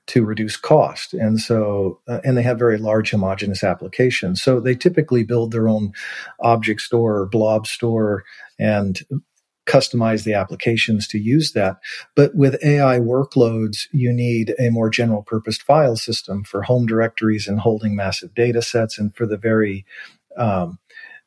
to 0.08 0.22
reduce 0.22 0.58
cost 0.58 1.14
and 1.14 1.40
so 1.40 1.98
uh, 2.08 2.20
and 2.24 2.36
they 2.36 2.42
have 2.42 2.58
very 2.58 2.76
large 2.76 3.10
homogeneous 3.10 3.64
applications 3.64 4.42
so 4.42 4.60
they 4.60 4.74
typically 4.74 5.24
build 5.24 5.50
their 5.50 5.66
own 5.66 5.94
object 6.40 6.82
store 6.82 7.20
or 7.20 7.26
blob 7.26 7.66
store 7.66 8.22
and 8.58 9.00
customize 9.66 10.24
the 10.24 10.34
applications 10.34 11.08
to 11.08 11.18
use 11.18 11.52
that. 11.52 11.78
But 12.14 12.34
with 12.34 12.62
AI 12.62 12.98
workloads, 12.98 13.86
you 13.92 14.12
need 14.12 14.54
a 14.58 14.70
more 14.70 14.90
general 14.90 15.22
purpose 15.22 15.58
file 15.58 15.96
system 15.96 16.44
for 16.44 16.62
home 16.62 16.86
directories 16.86 17.48
and 17.48 17.60
holding 17.60 17.96
massive 17.96 18.34
data 18.34 18.60
sets 18.60 18.98
and 18.98 19.14
for 19.16 19.26
the 19.26 19.38
very 19.38 19.86
um, 20.36 20.78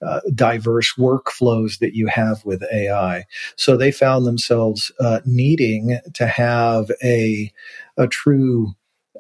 uh, 0.06 0.22
diverse 0.36 0.94
workflows 0.98 1.80
that 1.80 1.96
you 1.96 2.08
have 2.08 2.46
with 2.46 2.64
AI. 2.72 3.26
So 3.56 3.76
they 3.76 3.92
found 3.92 4.26
themselves 4.26 4.92
uh, 5.00 5.22
needing 5.26 6.00
to 6.14 6.28
have 6.28 6.92
a 7.04 7.52
a 7.98 8.08
true 8.08 8.74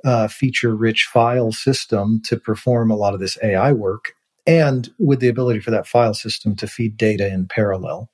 uh, 0.05 0.27
feature 0.27 0.75
rich 0.75 1.09
file 1.11 1.51
system 1.51 2.21
to 2.25 2.37
perform 2.37 2.91
a 2.91 2.95
lot 2.95 3.15
of 3.15 3.19
this 3.19 3.37
AI 3.43 3.71
work, 3.71 4.13
and 4.45 4.89
with 4.99 5.19
the 5.19 5.29
ability 5.29 5.59
for 5.59 5.71
that 5.71 5.87
file 5.87 6.13
system 6.13 6.55
to 6.57 6.67
feed 6.67 6.97
data 6.97 7.27
in 7.27 7.47
parallel. 7.47 8.09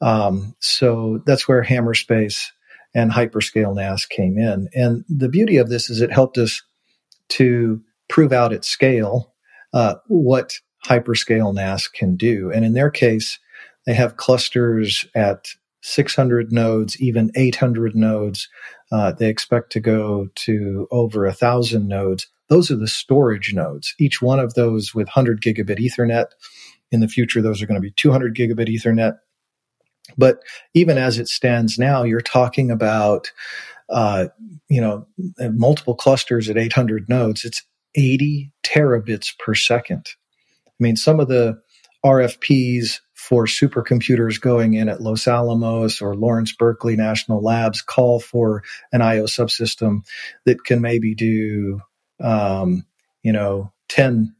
Um, 0.00 0.54
so 0.60 1.22
that's 1.26 1.48
where 1.48 1.62
Hammerspace 1.62 2.46
and 2.94 3.10
Hyperscale 3.10 3.74
NAS 3.74 4.06
came 4.06 4.38
in. 4.38 4.68
And 4.74 5.04
the 5.08 5.28
beauty 5.28 5.58
of 5.58 5.68
this 5.68 5.90
is 5.90 6.00
it 6.00 6.12
helped 6.12 6.38
us 6.38 6.62
to 7.30 7.82
prove 8.08 8.32
out 8.32 8.52
at 8.52 8.64
scale 8.64 9.34
uh, 9.72 9.96
what 10.08 10.58
hyperscale 10.86 11.54
NAS 11.54 11.88
can 11.88 12.16
do. 12.16 12.50
And 12.50 12.64
in 12.64 12.72
their 12.72 12.90
case, 12.90 13.38
they 13.86 13.94
have 13.94 14.16
clusters 14.16 15.04
at 15.14 15.48
600 15.82 16.52
nodes, 16.52 17.00
even 17.00 17.30
800 17.34 17.96
nodes. 17.96 18.48
Uh, 18.92 19.12
they 19.12 19.28
expect 19.28 19.72
to 19.72 19.80
go 19.80 20.28
to 20.34 20.88
over 20.90 21.26
a 21.26 21.32
thousand 21.32 21.88
nodes. 21.88 22.26
Those 22.48 22.70
are 22.70 22.76
the 22.76 22.88
storage 22.88 23.54
nodes. 23.54 23.94
Each 23.98 24.20
one 24.20 24.40
of 24.40 24.54
those 24.54 24.94
with 24.94 25.06
100 25.06 25.40
gigabit 25.40 25.78
Ethernet. 25.78 26.26
In 26.90 27.00
the 27.00 27.08
future, 27.08 27.40
those 27.40 27.62
are 27.62 27.66
going 27.66 27.80
to 27.80 27.86
be 27.86 27.92
200 27.92 28.36
gigabit 28.36 28.68
Ethernet. 28.68 29.18
But 30.18 30.40
even 30.74 30.98
as 30.98 31.18
it 31.18 31.28
stands 31.28 31.78
now, 31.78 32.02
you're 32.02 32.20
talking 32.20 32.70
about, 32.70 33.30
uh, 33.88 34.26
you 34.68 34.80
know, 34.80 35.06
multiple 35.38 35.94
clusters 35.94 36.48
at 36.48 36.58
800 36.58 37.08
nodes. 37.08 37.44
It's 37.44 37.62
80 37.94 38.52
terabits 38.64 39.36
per 39.38 39.54
second. 39.54 40.06
I 40.80 40.82
mean, 40.82 40.96
some 40.96 41.20
of 41.20 41.28
the 41.28 41.60
RFPs 42.04 43.00
for 43.14 43.44
supercomputers 43.44 44.40
going 44.40 44.74
in 44.74 44.88
at 44.88 45.02
Los 45.02 45.28
Alamos 45.28 46.00
or 46.00 46.16
Lawrence 46.16 46.52
Berkeley 46.52 46.96
National 46.96 47.42
Labs 47.42 47.82
call 47.82 48.18
for 48.18 48.62
an 48.92 49.02
IO 49.02 49.24
subsystem 49.24 50.06
that 50.46 50.64
can 50.64 50.80
maybe 50.80 51.14
do, 51.14 51.80
um, 52.20 52.86
you 53.22 53.32
know, 53.32 53.72
10 53.90 54.34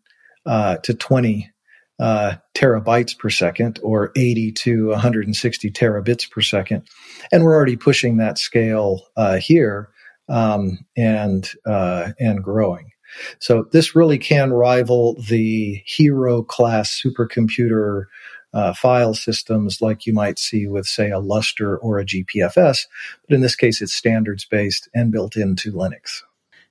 uh, 0.47 0.79
to 0.79 0.95
20 0.95 1.51
uh, 1.99 2.37
terabytes 2.55 3.17
per 3.17 3.29
second 3.29 3.79
or 3.83 4.11
80 4.17 4.53
to 4.53 4.89
160 4.89 5.71
terabits 5.71 6.31
per 6.31 6.41
second. 6.41 6.89
And 7.31 7.45
we're 7.45 7.55
already 7.55 7.77
pushing 7.77 8.17
that 8.17 8.39
scale 8.39 9.03
uh, 9.17 9.37
here 9.37 9.91
um, 10.31 10.79
and, 10.97 11.49
uh, 11.67 12.13
and 12.19 12.43
growing. 12.43 12.93
So 13.39 13.67
this 13.73 13.95
really 13.95 14.19
can 14.19 14.53
rival 14.53 15.17
the 15.29 15.83
hero 15.87 16.43
class 16.43 17.01
supercomputer 17.01 18.05
uh, 18.53 18.73
file 18.75 19.15
systems 19.15 19.81
like 19.81 20.07
you 20.07 20.13
might 20.13 20.39
see 20.39 20.67
with, 20.67 20.87
say, 20.87 21.11
a 21.11 21.19
Lustre 21.19 21.79
or 21.79 21.99
a 21.99 22.05
GPFS. 22.05 22.87
But 23.29 23.35
in 23.35 23.41
this 23.41 23.57
case, 23.57 23.81
it's 23.81 23.95
standards 23.95 24.45
based 24.45 24.89
and 24.95 25.13
built 25.13 25.37
into 25.37 25.73
Linux. 25.73 26.23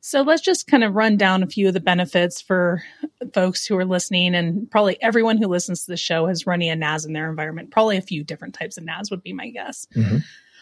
So 0.02 0.22
let's 0.22 0.42
just 0.42 0.68
kind 0.68 0.84
of 0.84 0.96
run 0.96 1.18
down 1.18 1.44
a 1.44 1.48
few 1.48 1.68
of 1.68 1.74
the 1.74 1.82
benefits 1.82 2.42
for 2.42 2.82
folks 3.34 3.66
who 3.66 3.76
are 3.78 3.86
listening, 3.86 4.34
and 4.34 4.70
probably 4.72 5.02
everyone 5.02 5.38
who 5.38 5.48
listens 5.48 5.84
to 5.84 5.92
the 5.92 5.98
show 5.98 6.28
has 6.28 6.48
running 6.48 6.70
a 6.70 6.76
NAS 6.76 7.06
in 7.06 7.12
their 7.12 7.30
environment. 7.30 7.72
Probably 7.72 7.98
a 7.98 8.02
few 8.02 8.24
different 8.24 8.56
types 8.56 8.78
of 8.78 8.86
NAS 8.86 9.12
would 9.12 9.24
be 9.24 9.34
my 9.34 9.50
guess. 9.50 9.88
Mm-hmm. 9.96 10.18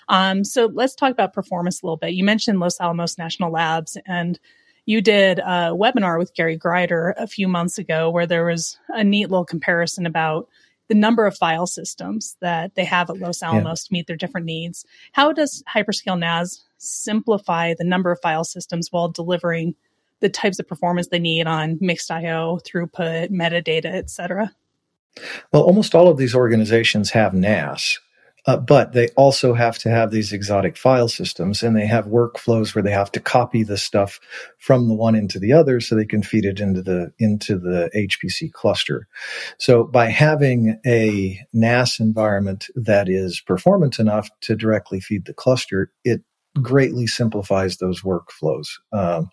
Um, 0.09 0.43
so 0.43 0.71
let's 0.73 0.95
talk 0.95 1.11
about 1.11 1.33
performance 1.33 1.81
a 1.81 1.85
little 1.85 1.97
bit. 1.97 2.13
You 2.13 2.23
mentioned 2.23 2.59
Los 2.59 2.79
Alamos 2.79 3.17
National 3.17 3.51
Labs, 3.51 3.97
and 4.07 4.39
you 4.87 5.01
did 5.01 5.39
a 5.39 5.75
webinar 5.75 6.17
with 6.17 6.33
Gary 6.33 6.55
Grider 6.55 7.13
a 7.17 7.27
few 7.27 7.47
months 7.47 7.77
ago 7.77 8.09
where 8.09 8.25
there 8.25 8.45
was 8.45 8.79
a 8.87 9.03
neat 9.03 9.29
little 9.29 9.45
comparison 9.45 10.05
about 10.05 10.47
the 10.87 10.95
number 10.95 11.25
of 11.25 11.37
file 11.37 11.67
systems 11.67 12.37
that 12.39 12.73
they 12.75 12.85
have 12.85 13.09
at 13.09 13.17
Los 13.17 13.43
Alamos 13.43 13.83
yeah. 13.83 13.87
to 13.87 13.93
meet 13.93 14.07
their 14.07 14.15
different 14.15 14.45
needs. 14.45 14.85
How 15.11 15.33
does 15.33 15.61
Hyperscale 15.71 16.17
NAS 16.17 16.63
simplify 16.77 17.73
the 17.77 17.83
number 17.83 18.11
of 18.11 18.21
file 18.21 18.45
systems 18.45 18.87
while 18.89 19.09
delivering 19.09 19.75
the 20.21 20.29
types 20.29 20.57
of 20.57 20.67
performance 20.69 21.09
they 21.09 21.19
need 21.19 21.47
on 21.47 21.77
mixed 21.81 22.09
IO, 22.09 22.59
throughput, 22.65 23.29
metadata, 23.29 23.87
et 23.87 24.09
cetera? 24.09 24.53
Well, 25.51 25.63
almost 25.63 25.95
all 25.95 26.07
of 26.07 26.17
these 26.17 26.33
organizations 26.33 27.11
have 27.11 27.33
NAS. 27.33 27.99
Uh, 28.47 28.55
but 28.55 28.93
they 28.93 29.09
also 29.09 29.53
have 29.53 29.77
to 29.77 29.89
have 29.89 30.09
these 30.09 30.31
exotic 30.31 30.77
file 30.77 31.09
systems 31.09 31.61
and 31.61 31.75
they 31.75 31.85
have 31.85 32.05
workflows 32.05 32.73
where 32.73 32.81
they 32.81 32.91
have 32.91 33.11
to 33.11 33.19
copy 33.19 33.61
the 33.61 33.77
stuff 33.77 34.21
from 34.57 34.87
the 34.87 34.93
one 34.93 35.15
into 35.15 35.37
the 35.37 35.51
other 35.51 35.81
so 35.81 35.95
they 35.95 36.05
can 36.05 36.23
feed 36.23 36.45
it 36.45 36.61
into 36.61 36.81
the 36.81 37.11
into 37.19 37.59
the 37.59 37.91
HPC 37.93 38.53
cluster. 38.53 39.07
So 39.59 39.83
by 39.83 40.05
having 40.07 40.79
a 40.85 41.39
NAS 41.51 41.99
environment 41.99 42.67
that 42.75 43.09
is 43.09 43.41
performant 43.41 43.99
enough 43.99 44.29
to 44.41 44.55
directly 44.55 45.01
feed 45.01 45.25
the 45.25 45.33
cluster, 45.33 45.91
it 46.05 46.21
greatly 46.61 47.05
simplifies 47.05 47.77
those 47.77 48.01
workflows. 48.01 48.67
Um, 48.93 49.29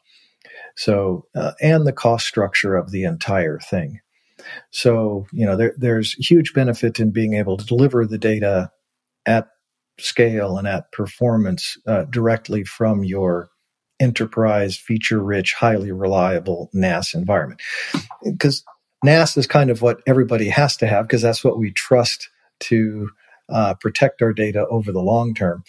so 0.77 1.27
uh, 1.37 1.53
and 1.63 1.87
the 1.87 1.93
cost 1.93 2.27
structure 2.27 2.75
of 2.75 2.91
the 2.91 3.05
entire 3.05 3.61
thing. 3.61 4.01
So, 4.71 5.27
you 5.33 5.47
know, 5.47 5.57
there, 5.57 5.75
there's 5.79 6.13
huge 6.15 6.53
benefit 6.53 6.99
in 7.01 7.13
being 7.13 7.35
able 7.35 7.57
to 7.57 7.65
deliver 7.65 8.05
the 8.05 8.19
data 8.19 8.71
at 9.27 9.49
scale 9.99 10.59
and 10.59 10.67
at 10.67 10.91
performance 10.93 11.77
uh, 11.87 12.05
directly 12.05 12.65
from 12.65 13.05
your 13.05 13.49
enterprise, 14.01 14.77
feature 14.77 15.23
rich, 15.23 15.55
highly 15.55 15.93
reliable 15.93 16.71
NAS 16.73 17.15
environment. 17.15 17.61
Because 18.25 18.65
NAS 19.05 19.37
is 19.37 19.47
kind 19.47 19.71
of 19.71 19.83
what 19.83 20.01
everybody 20.07 20.49
has 20.49 20.77
to 20.79 20.87
have 20.87 21.07
because 21.07 21.23
that's 21.23 21.45
what 21.45 21.59
we 21.59 21.71
trust 21.73 22.29
to 22.61 23.11
uh, 23.49 23.75
protect 23.75 24.23
our 24.23 24.33
data 24.33 24.67
over 24.69 24.91
the 24.91 25.03
long 25.03 25.35
term. 25.35 25.63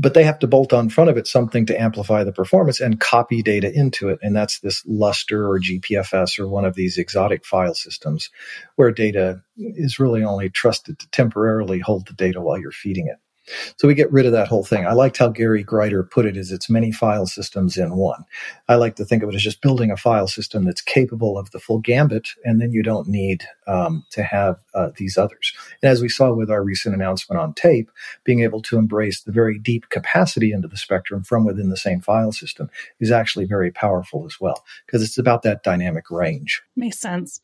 But 0.00 0.14
they 0.14 0.22
have 0.22 0.38
to 0.38 0.46
bolt 0.46 0.72
on 0.72 0.90
front 0.90 1.10
of 1.10 1.16
it 1.16 1.26
something 1.26 1.66
to 1.66 1.80
amplify 1.80 2.22
the 2.22 2.32
performance 2.32 2.78
and 2.78 3.00
copy 3.00 3.42
data 3.42 3.72
into 3.72 4.10
it. 4.10 4.20
And 4.22 4.36
that's 4.36 4.60
this 4.60 4.84
Lustre 4.86 5.44
or 5.50 5.58
GPFS 5.58 6.38
or 6.38 6.46
one 6.46 6.64
of 6.64 6.76
these 6.76 6.98
exotic 6.98 7.44
file 7.44 7.74
systems 7.74 8.30
where 8.76 8.92
data 8.92 9.42
is 9.56 9.98
really 9.98 10.22
only 10.22 10.50
trusted 10.50 11.00
to 11.00 11.10
temporarily 11.10 11.80
hold 11.80 12.06
the 12.06 12.12
data 12.12 12.40
while 12.40 12.60
you're 12.60 12.70
feeding 12.70 13.08
it. 13.08 13.16
So 13.76 13.88
we 13.88 13.94
get 13.94 14.12
rid 14.12 14.26
of 14.26 14.32
that 14.32 14.48
whole 14.48 14.64
thing. 14.64 14.86
I 14.86 14.92
liked 14.92 15.18
how 15.18 15.28
Gary 15.28 15.62
Grider 15.62 16.02
put 16.02 16.26
it 16.26 16.36
as 16.36 16.52
it's 16.52 16.70
many 16.70 16.92
file 16.92 17.26
systems 17.26 17.76
in 17.76 17.96
one. 17.96 18.24
I 18.68 18.74
like 18.76 18.96
to 18.96 19.04
think 19.04 19.22
of 19.22 19.28
it 19.28 19.34
as 19.34 19.42
just 19.42 19.62
building 19.62 19.90
a 19.90 19.96
file 19.96 20.28
system 20.28 20.64
that's 20.64 20.80
capable 20.80 21.38
of 21.38 21.50
the 21.50 21.60
full 21.60 21.78
gambit, 21.78 22.28
and 22.44 22.60
then 22.60 22.72
you 22.72 22.82
don't 22.82 23.08
need 23.08 23.44
um, 23.66 24.04
to 24.10 24.22
have 24.22 24.56
uh, 24.74 24.90
these 24.96 25.16
others. 25.16 25.54
And 25.82 25.90
as 25.90 26.02
we 26.02 26.08
saw 26.08 26.32
with 26.32 26.50
our 26.50 26.62
recent 26.62 26.94
announcement 26.94 27.40
on 27.40 27.54
tape, 27.54 27.90
being 28.24 28.40
able 28.40 28.62
to 28.62 28.78
embrace 28.78 29.22
the 29.22 29.32
very 29.32 29.58
deep 29.58 29.88
capacity 29.88 30.52
into 30.52 30.68
the 30.68 30.76
spectrum 30.76 31.22
from 31.22 31.44
within 31.44 31.68
the 31.68 31.76
same 31.76 32.00
file 32.00 32.32
system 32.32 32.70
is 33.00 33.10
actually 33.10 33.44
very 33.46 33.70
powerful 33.70 34.24
as 34.26 34.40
well, 34.40 34.64
because 34.86 35.02
it's 35.02 35.18
about 35.18 35.42
that 35.42 35.62
dynamic 35.62 36.10
range. 36.10 36.62
Makes 36.76 36.98
sense. 36.98 37.40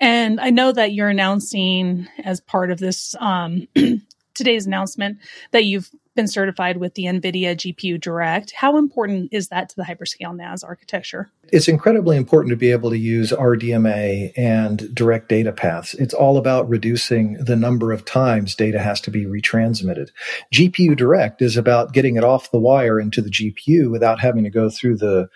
And 0.00 0.40
I 0.40 0.50
know 0.50 0.72
that 0.72 0.92
you're 0.92 1.08
announcing 1.08 2.08
as 2.24 2.40
part 2.40 2.70
of 2.70 2.78
this 2.78 3.14
um, 3.20 3.68
today's 4.38 4.66
announcement 4.66 5.18
that 5.50 5.64
you've 5.64 5.90
been 6.18 6.26
certified 6.26 6.78
with 6.78 6.94
the 6.94 7.04
NVIDIA 7.04 7.54
GPU 7.54 8.00
Direct. 8.00 8.50
How 8.50 8.76
important 8.76 9.28
is 9.32 9.48
that 9.48 9.68
to 9.68 9.76
the 9.76 9.84
hyperscale 9.84 10.34
NAS 10.34 10.64
architecture? 10.64 11.30
It's 11.52 11.68
incredibly 11.68 12.16
important 12.16 12.50
to 12.50 12.56
be 12.56 12.72
able 12.72 12.90
to 12.90 12.98
use 12.98 13.30
RDMA 13.30 14.32
and 14.36 14.92
direct 14.94 15.28
data 15.28 15.52
paths. 15.52 15.94
It's 15.94 16.12
all 16.12 16.36
about 16.36 16.68
reducing 16.68 17.34
the 17.34 17.54
number 17.54 17.92
of 17.92 18.04
times 18.04 18.56
data 18.56 18.80
has 18.80 19.00
to 19.02 19.12
be 19.12 19.26
retransmitted. 19.26 20.08
GPU 20.52 20.96
Direct 20.96 21.40
is 21.40 21.56
about 21.56 21.92
getting 21.92 22.16
it 22.16 22.24
off 22.24 22.50
the 22.50 22.58
wire 22.58 22.98
into 22.98 23.22
the 23.22 23.30
GPU 23.30 23.88
without 23.88 24.18
having 24.18 24.42
to 24.42 24.50
go 24.50 24.68
through 24.70 24.96
the 24.96 25.28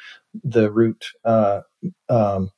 the 0.43 0.71
root 0.71 1.07
uh, 1.25 1.61
um, 2.09 2.51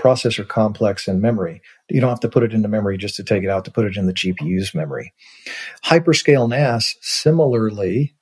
processor 0.00 0.46
complex 0.46 1.06
in 1.06 1.20
memory. 1.20 1.60
You 1.90 2.00
don't 2.00 2.10
have 2.10 2.20
to 2.20 2.28
put 2.28 2.42
it 2.42 2.54
into 2.54 2.68
memory 2.68 2.96
just 2.96 3.16
to 3.16 3.24
take 3.24 3.44
it 3.44 3.50
out 3.50 3.64
to 3.66 3.70
put 3.70 3.84
it 3.84 3.96
in 3.96 4.06
the 4.06 4.14
GPU's 4.14 4.74
memory. 4.74 5.12
Hyperscale 5.84 6.48
NAS 6.48 6.96
similarly 7.02 8.14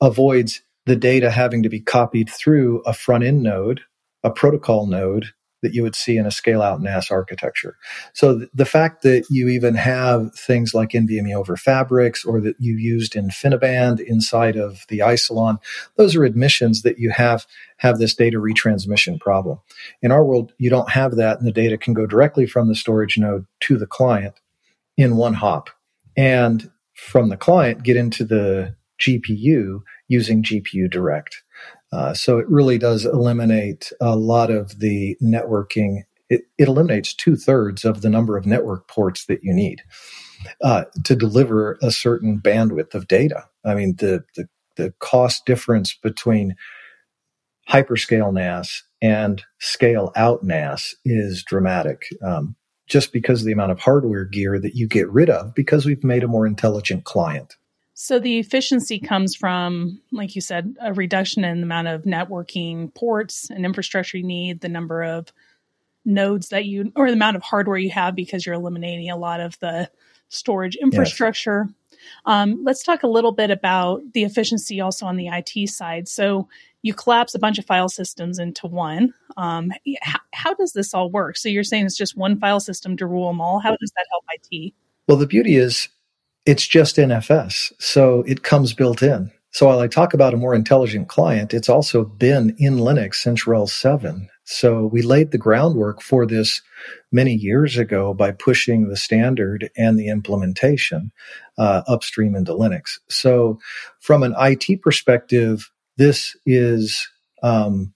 avoids 0.00 0.62
the 0.84 0.96
data 0.96 1.30
having 1.30 1.62
to 1.64 1.68
be 1.68 1.80
copied 1.80 2.30
through 2.30 2.80
a 2.86 2.92
front 2.92 3.24
end 3.24 3.42
node, 3.42 3.80
a 4.22 4.30
protocol 4.30 4.86
node, 4.86 5.26
that 5.62 5.74
you 5.74 5.82
would 5.82 5.94
see 5.94 6.16
in 6.16 6.26
a 6.26 6.30
scale 6.30 6.62
out 6.62 6.80
NAS 6.80 7.10
architecture. 7.10 7.76
So 8.12 8.38
th- 8.38 8.50
the 8.54 8.64
fact 8.64 9.02
that 9.02 9.24
you 9.30 9.48
even 9.48 9.74
have 9.74 10.34
things 10.34 10.74
like 10.74 10.90
NVMe 10.90 11.34
over 11.34 11.56
fabrics 11.56 12.24
or 12.24 12.40
that 12.42 12.56
you 12.58 12.76
used 12.76 13.14
InfiniBand 13.14 14.00
inside 14.00 14.56
of 14.56 14.84
the 14.88 14.98
Isilon, 15.00 15.58
those 15.96 16.14
are 16.14 16.24
admissions 16.24 16.82
that 16.82 16.98
you 16.98 17.10
have 17.10 17.46
have 17.78 17.98
this 17.98 18.14
data 18.14 18.38
retransmission 18.38 19.20
problem. 19.20 19.58
In 20.02 20.12
our 20.12 20.24
world, 20.24 20.52
you 20.58 20.70
don't 20.70 20.90
have 20.90 21.16
that 21.16 21.38
and 21.38 21.46
the 21.46 21.52
data 21.52 21.76
can 21.76 21.94
go 21.94 22.06
directly 22.06 22.46
from 22.46 22.68
the 22.68 22.74
storage 22.74 23.18
node 23.18 23.46
to 23.60 23.76
the 23.76 23.86
client 23.86 24.40
in 24.96 25.16
one 25.16 25.34
hop. 25.34 25.70
And 26.16 26.70
from 26.94 27.28
the 27.28 27.36
client, 27.36 27.82
get 27.82 27.96
into 27.96 28.24
the 28.24 28.74
GPU 29.00 29.82
using 30.08 30.42
GPU 30.42 30.90
Direct. 30.90 31.42
Uh, 31.92 32.14
so 32.14 32.38
it 32.38 32.48
really 32.48 32.78
does 32.78 33.04
eliminate 33.04 33.92
a 34.00 34.16
lot 34.16 34.50
of 34.50 34.80
the 34.80 35.16
networking. 35.22 36.02
It, 36.28 36.42
it 36.58 36.68
eliminates 36.68 37.14
two 37.14 37.36
thirds 37.36 37.84
of 37.84 38.02
the 38.02 38.10
number 38.10 38.36
of 38.36 38.46
network 38.46 38.88
ports 38.88 39.26
that 39.26 39.42
you 39.42 39.54
need 39.54 39.82
uh, 40.62 40.84
to 41.04 41.14
deliver 41.14 41.78
a 41.82 41.90
certain 41.90 42.40
bandwidth 42.40 42.94
of 42.94 43.08
data. 43.08 43.44
I 43.64 43.74
mean, 43.74 43.96
the, 43.96 44.24
the, 44.34 44.48
the 44.76 44.92
cost 44.98 45.46
difference 45.46 45.94
between 45.94 46.56
hyperscale 47.68 48.32
NAS 48.32 48.82
and 49.02 49.42
scale 49.58 50.12
out 50.16 50.42
NAS 50.42 50.94
is 51.04 51.42
dramatic. 51.42 52.06
Um, 52.22 52.56
just 52.88 53.12
because 53.12 53.40
of 53.40 53.46
the 53.46 53.52
amount 53.52 53.72
of 53.72 53.80
hardware 53.80 54.24
gear 54.24 54.58
that 54.60 54.74
you 54.74 54.86
get 54.86 55.10
rid 55.10 55.28
of 55.28 55.54
because 55.54 55.84
we've 55.84 56.04
made 56.04 56.22
a 56.22 56.28
more 56.28 56.46
intelligent 56.46 57.04
client. 57.04 57.56
So 57.98 58.18
the 58.18 58.38
efficiency 58.38 58.98
comes 58.98 59.34
from, 59.34 60.02
like 60.12 60.34
you 60.34 60.42
said, 60.42 60.76
a 60.82 60.92
reduction 60.92 61.44
in 61.44 61.60
the 61.60 61.62
amount 61.62 61.88
of 61.88 62.02
networking 62.02 62.92
ports 62.92 63.48
and 63.48 63.64
infrastructure 63.64 64.18
you 64.18 64.22
need, 64.22 64.60
the 64.60 64.68
number 64.68 65.02
of 65.02 65.32
nodes 66.04 66.50
that 66.50 66.66
you, 66.66 66.92
or 66.94 67.06
the 67.06 67.14
amount 67.14 67.36
of 67.36 67.42
hardware 67.42 67.78
you 67.78 67.88
have 67.88 68.14
because 68.14 68.44
you're 68.44 68.54
eliminating 68.54 69.08
a 69.08 69.16
lot 69.16 69.40
of 69.40 69.58
the 69.60 69.90
storage 70.28 70.76
infrastructure. 70.76 71.68
Yes. 71.68 71.98
Um, 72.26 72.60
let's 72.64 72.82
talk 72.82 73.02
a 73.02 73.08
little 73.08 73.32
bit 73.32 73.50
about 73.50 74.02
the 74.12 74.24
efficiency 74.24 74.78
also 74.78 75.06
on 75.06 75.16
the 75.16 75.28
IT 75.28 75.70
side. 75.70 76.06
So 76.06 76.50
you 76.82 76.92
collapse 76.92 77.34
a 77.34 77.38
bunch 77.38 77.58
of 77.58 77.64
file 77.64 77.88
systems 77.88 78.38
into 78.38 78.66
one. 78.66 79.14
Um, 79.38 79.72
how, 80.02 80.20
how 80.34 80.54
does 80.54 80.74
this 80.74 80.92
all 80.92 81.10
work? 81.10 81.38
So 81.38 81.48
you're 81.48 81.64
saying 81.64 81.86
it's 81.86 81.96
just 81.96 82.14
one 82.14 82.38
file 82.38 82.60
system 82.60 82.98
to 82.98 83.06
rule 83.06 83.28
them 83.28 83.40
all. 83.40 83.58
How 83.58 83.70
does 83.70 83.92
that 83.96 84.04
help 84.10 84.24
IT? 84.34 84.74
Well, 85.08 85.16
the 85.16 85.26
beauty 85.26 85.56
is 85.56 85.88
it's 86.46 86.66
just 86.66 86.96
NFS. 86.96 87.72
So 87.78 88.22
it 88.26 88.42
comes 88.42 88.72
built 88.72 89.02
in. 89.02 89.30
So 89.50 89.66
while 89.66 89.80
I 89.80 89.88
talk 89.88 90.14
about 90.14 90.34
a 90.34 90.38
more 90.38 90.54
intelligent 90.54 91.08
client, 91.08 91.54
it's 91.54 91.68
also 91.68 92.04
been 92.04 92.54
in 92.58 92.76
Linux 92.76 93.16
since 93.16 93.44
RHEL 93.44 93.68
7. 93.68 94.28
So 94.44 94.86
we 94.86 95.02
laid 95.02 95.32
the 95.32 95.38
groundwork 95.38 96.02
for 96.02 96.26
this 96.26 96.62
many 97.10 97.34
years 97.34 97.78
ago 97.78 98.14
by 98.14 98.30
pushing 98.32 98.88
the 98.88 98.96
standard 98.96 99.70
and 99.76 99.98
the 99.98 100.08
implementation 100.08 101.10
uh, 101.58 101.82
upstream 101.88 102.36
into 102.36 102.52
Linux. 102.52 102.98
So 103.08 103.58
from 103.98 104.22
an 104.22 104.34
IT 104.38 104.82
perspective, 104.82 105.70
this 105.96 106.36
is 106.44 107.08
um, 107.42 107.92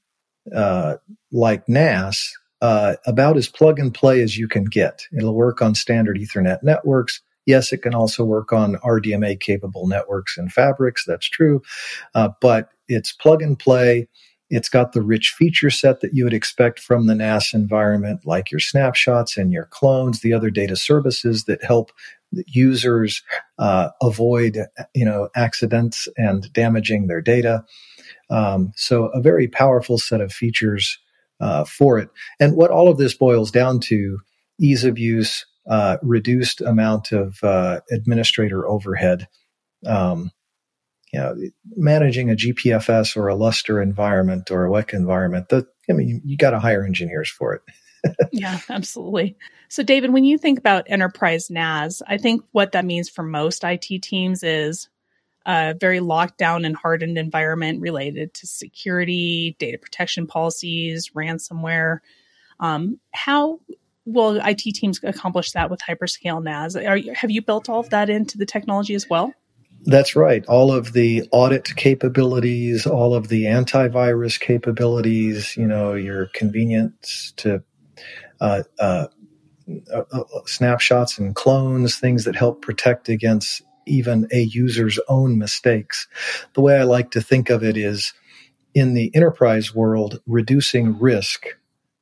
uh, 0.55 0.97
like 1.31 1.69
NAS, 1.69 2.37
uh, 2.63 2.97
about 3.07 3.37
as 3.37 3.49
plug 3.49 3.79
and 3.79 3.93
play 3.95 4.23
as 4.23 4.37
you 4.37 4.49
can 4.49 4.65
get. 4.65 5.03
It'll 5.17 5.35
work 5.35 5.63
on 5.63 5.75
standard 5.75 6.17
Ethernet 6.17 6.63
networks. 6.63 7.21
Yes, 7.47 7.73
it 7.73 7.79
can 7.79 7.95
also 7.95 8.25
work 8.25 8.53
on 8.53 8.77
RDMA 8.77 9.41
capable 9.41 9.87
networks 9.87 10.37
and 10.37 10.53
fabrics. 10.53 11.05
That's 11.07 11.29
true. 11.29 11.63
Uh, 12.15 12.31
but 12.41 12.71
it's 12.89 13.13
plug 13.13 13.43
and 13.43 13.59
play. 13.59 14.09
It's 14.51 14.69
got 14.69 14.93
the 14.93 15.03
rich 15.03 15.33
feature 15.37 15.71
set 15.71 16.01
that 16.01 16.13
you 16.13 16.25
would 16.25 16.35
expect 16.35 16.81
from 16.81 17.07
the 17.07 17.15
NAS 17.15 17.55
environment, 17.55 18.23
like 18.27 18.51
your 18.51 18.59
snapshots 18.59 19.37
and 19.37 19.53
your 19.53 19.67
clones, 19.67 20.21
the 20.21 20.33
other 20.33 20.51
data 20.51 20.75
services 20.77 21.45
that 21.45 21.63
help 21.63 21.93
users 22.47 23.23
uh, 23.59 23.91
avoid, 24.03 24.59
you 24.95 25.05
know, 25.05 25.29
accidents 25.37 26.09
and 26.17 26.53
damaging 26.53 27.07
their 27.07 27.21
data. 27.21 27.65
Um, 28.29 28.73
so 28.77 29.07
a 29.07 29.21
very 29.21 29.49
powerful 29.49 29.99
set 29.99 30.21
of 30.21 30.33
features 30.33 30.99
uh, 31.41 31.65
for 31.65 31.99
it. 31.99 32.11
And 32.39 32.57
what 32.57 32.71
all 32.71 32.89
of 32.89 32.99
this 32.99 33.15
boils 33.15 33.51
down 33.51 33.81
to: 33.81 34.19
ease 34.61 34.85
of 34.85 34.99
use, 34.99 35.47
uh, 35.69 35.99
reduced 36.03 36.61
amount 36.61 37.13
of 37.13 37.43
uh, 37.43 37.81
administrator 37.93 38.67
overhead. 38.67 39.29
Um, 39.87 40.31
you 41.13 41.19
know, 41.19 41.35
managing 41.77 42.31
a 42.31 42.37
GPFS 42.37 43.17
or 43.17 43.29
a 43.29 43.35
Lustre 43.35 43.83
environment 43.83 44.51
or 44.51 44.65
a 44.65 44.71
Weka 44.71 44.95
environment, 44.95 45.49
that 45.49 45.67
I 45.89 45.93
mean, 45.93 46.09
you, 46.09 46.21
you 46.25 46.37
got 46.37 46.51
to 46.51 46.61
hire 46.61 46.85
engineers 46.85 47.29
for 47.29 47.55
it. 47.55 47.63
yeah, 48.33 48.61
absolutely. 48.69 49.37
So, 49.69 49.83
David, 49.83 50.13
when 50.13 50.25
you 50.25 50.39
think 50.39 50.59
about 50.59 50.85
enterprise 50.87 51.51
NAS, 51.51 52.03
I 52.07 52.17
think 52.17 52.45
what 52.53 52.73
that 52.73 52.85
means 52.85 53.09
for 53.09 53.23
most 53.23 53.65
IT 53.65 54.03
teams 54.03 54.43
is 54.43 54.89
a 55.47 55.75
very 55.79 56.01
locked 56.01 56.39
down 56.39 56.65
and 56.65 56.77
hardened 56.77 57.19
environment 57.19 57.81
related 57.81 58.35
to 58.35 58.47
security, 58.47 59.57
data 59.59 59.79
protection 59.79 60.27
policies, 60.27 61.11
ransomware. 61.15 61.99
Um, 62.59 63.01
how 63.13 63.61
will 64.13 64.41
IT 64.45 64.59
teams 64.75 65.01
accomplish 65.03 65.53
that 65.53 65.71
with 65.71 65.81
hyperscale 65.81 66.43
NAS? 66.43 66.77
Are, 66.77 66.99
have 67.15 67.31
you 67.31 67.43
built 67.43 67.69
all 67.69 67.81
of 67.81 67.91
that 67.91 68.11
into 68.11 68.39
the 68.39 68.47
technology 68.47 68.95
as 68.95 69.09
well? 69.09 69.33
That's 69.85 70.15
right. 70.15 70.45
All 70.47 70.73
of 70.73 70.93
the 70.93 71.27
audit 71.33 71.75
capabilities, 71.77 72.87
all 72.87 73.15
of 73.15 73.29
the 73.29 73.45
antivirus 73.45 74.39
capabilities, 74.39 75.57
you 75.57 75.67
know, 75.67 75.95
your 75.95 76.27
convenience 76.27 77.33
to 77.39 77.63
uh, 78.41 78.63
uh, 78.79 79.07
uh, 79.93 80.03
uh, 80.13 80.25
snapshots 80.47 81.19
and 81.19 81.35
clones, 81.35 81.97
things 81.97 82.25
that 82.25 82.37
help 82.37 82.61
protect 82.61 83.09
against 83.09 83.63
even 83.87 84.27
a 84.33 84.43
user's 84.43 84.99
own 85.09 85.39
mistakes. 85.39 86.07
The 86.55 86.61
way 86.61 86.79
I 86.79 86.83
like 86.83 87.11
to 87.13 87.21
think 87.21 87.51
of 87.51 87.65
it 87.65 87.77
is 87.77 88.13
in 88.75 88.95
the 88.95 89.15
enterprise 89.15 89.75
world, 89.75 90.21
reducing 90.27 90.99
risk 90.99 91.47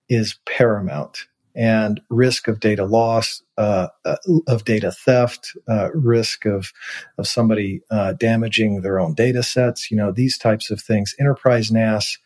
is 0.09 0.39
paramount 0.47 1.27
and 1.59 2.01
risk 2.09 2.47
of 2.47 2.61
data 2.61 2.85
loss, 2.85 3.43
uh, 3.59 3.89
uh, 4.05 4.17
of 4.47 4.65
data 4.65 4.93
theft, 4.93 5.51
uh, 5.69 5.91
risk 5.93 6.47
of 6.47 6.73
of 7.19 7.27
somebody 7.27 7.83
uh, 7.91 8.13
damaging 8.13 8.81
their 8.81 9.01
own 9.01 9.13
data 9.13 9.43
sets. 9.43 9.91
You 9.91 9.97
know 9.97 10.13
these 10.13 10.39
types 10.39 10.71
of 10.71 10.81
things. 10.81 11.17
Enterprise 11.19 11.73
NAS 11.73 12.17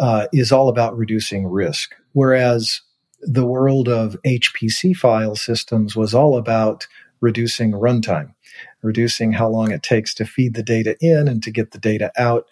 uh, 0.00 0.26
is 0.32 0.50
all 0.50 0.68
about 0.68 0.96
reducing 0.98 1.46
risk, 1.46 1.94
whereas 2.12 2.80
the 3.20 3.46
world 3.46 3.88
of 3.88 4.16
HPC 4.26 4.96
file 4.96 5.36
systems 5.36 5.94
was 5.94 6.12
all 6.12 6.36
about 6.36 6.88
reducing 7.20 7.70
runtime, 7.70 8.34
reducing 8.82 9.30
how 9.32 9.48
long 9.48 9.70
it 9.70 9.84
takes 9.84 10.12
to 10.14 10.24
feed 10.24 10.54
the 10.54 10.64
data 10.64 10.96
in 11.00 11.28
and 11.28 11.44
to 11.44 11.52
get 11.52 11.70
the 11.70 11.78
data 11.78 12.10
out. 12.18 12.48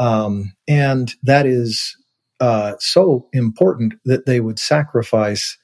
Um, 0.00 0.54
and 0.66 1.14
that 1.22 1.46
is 1.46 1.96
uh, 2.40 2.74
so 2.78 3.26
important 3.32 3.94
that 4.04 4.26
they 4.26 4.40
would 4.40 4.58
sacrifice 4.58 5.58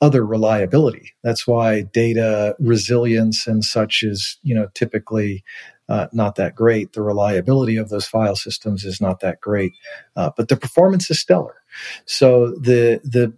other 0.00 0.26
reliability. 0.26 1.12
That's 1.22 1.46
why 1.46 1.82
data 1.82 2.54
resilience 2.58 3.46
and 3.46 3.64
such 3.64 4.02
is, 4.02 4.38
you 4.42 4.54
know, 4.54 4.68
typically 4.74 5.42
uh, 5.88 6.08
not 6.12 6.34
that 6.34 6.54
great. 6.54 6.92
The 6.92 7.02
reliability 7.02 7.76
of 7.76 7.88
those 7.88 8.06
file 8.06 8.36
systems 8.36 8.84
is 8.84 9.00
not 9.00 9.20
that 9.20 9.40
great, 9.40 9.72
uh, 10.16 10.30
but 10.36 10.48
the 10.48 10.56
performance 10.56 11.10
is 11.10 11.20
stellar. 11.20 11.62
So 12.04 12.50
the 12.52 13.00
the 13.04 13.32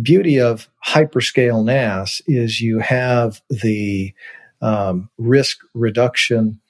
beauty 0.00 0.38
of 0.40 0.68
hyperscale 0.86 1.64
NAS 1.64 2.22
is 2.26 2.60
you 2.60 2.78
have 2.78 3.40
the 3.50 4.12
um, 4.60 5.08
risk 5.18 5.58
reduction 5.74 6.60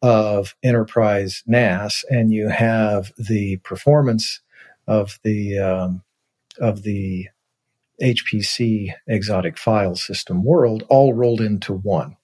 of 0.00 0.54
enterprise 0.62 1.42
NAS, 1.46 2.04
and 2.08 2.32
you 2.32 2.48
have 2.48 3.12
the 3.18 3.56
performance 3.58 4.40
of 4.88 5.20
the 5.22 5.58
um, 5.58 6.02
of 6.58 6.82
the 6.82 7.28
HPC 8.02 8.92
exotic 9.06 9.58
file 9.58 9.94
system 9.94 10.42
world 10.42 10.84
all 10.88 11.14
rolled 11.14 11.40
into 11.40 11.72
one. 11.72 12.16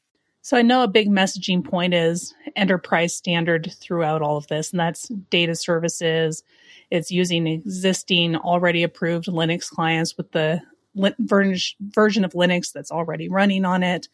So 0.42 0.57
I 0.57 0.62
know 0.62 0.83
a 0.83 0.88
big 0.88 1.09
messaging 1.09 1.64
point 1.64 1.94
is 1.94 2.35
enterprise 2.57 3.14
standard 3.14 3.72
throughout 3.81 4.22
all 4.22 4.37
of 4.37 4.46
this, 4.48 4.72
and 4.72 4.81
that's 4.81 5.09
data 5.31 5.55
services. 5.55 6.42
It's 6.90 7.11
using 7.11 7.46
existing 7.46 8.37
already 8.37 8.83
approved 8.83 9.27
Linux 9.27 9.70
clients 9.70 10.16
with 10.16 10.33
the 10.33 10.61
version 11.18 12.24
of 12.24 12.33
Linux 12.33 12.72
that's 12.72 12.90
already 12.90 13.29
running 13.29 13.64
on 13.64 13.83
it, 13.83 14.09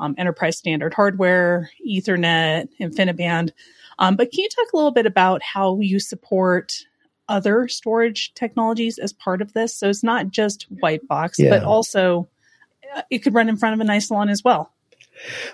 um, 0.00 0.14
enterprise 0.18 0.58
standard 0.58 0.94
hardware, 0.94 1.70
Ethernet, 1.86 2.68
InfiniBand. 2.80 3.50
Um, 3.98 4.16
but 4.16 4.30
can 4.30 4.40
you 4.40 4.48
talk 4.48 4.72
a 4.72 4.76
little 4.76 4.90
bit 4.90 5.06
about 5.06 5.42
how 5.42 5.80
you 5.80 6.00
support 6.00 6.86
other 7.28 7.68
storage 7.68 8.32
technologies 8.34 8.98
as 8.98 9.12
part 9.12 9.42
of 9.42 9.52
this? 9.52 9.74
So 9.74 9.88
it's 9.88 10.04
not 10.04 10.30
just 10.30 10.66
white 10.80 11.06
box, 11.08 11.38
yeah. 11.38 11.50
but 11.50 11.64
also 11.64 12.28
uh, 12.94 13.02
it 13.10 13.18
could 13.18 13.34
run 13.34 13.48
in 13.48 13.56
front 13.56 13.74
of 13.74 13.80
an 13.80 13.94
Isilon 13.94 14.30
as 14.30 14.42
well. 14.44 14.72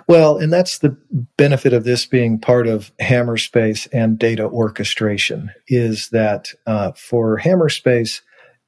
Well, 0.09 0.37
and 0.37 0.53
that's 0.53 0.79
the 0.79 0.97
benefit 1.37 1.73
of 1.73 1.85
this 1.85 2.07
being 2.07 2.39
part 2.39 2.67
of 2.67 2.93
Hammerspace 3.01 3.89
and 3.93 4.19
data 4.19 4.45
orchestration 4.45 5.51
is 5.69 6.09
that 6.11 6.51
uh, 6.67 6.93
for 6.93 7.39
Hammerspace, 7.39 8.21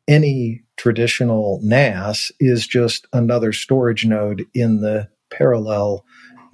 any 0.08 0.62
traditional 0.76 1.60
NAS 1.62 2.32
is 2.40 2.66
just 2.66 3.06
another 3.12 3.52
storage 3.52 4.06
node 4.06 4.46
in 4.54 4.80
the 4.80 5.08
parallel 5.30 6.04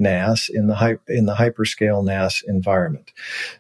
NAS 0.03 0.49
in 0.49 0.67
the 0.67 0.99
in 1.09 1.27
the 1.27 1.35
hyperscale 1.35 2.05
NAS 2.05 2.43
environment. 2.47 3.13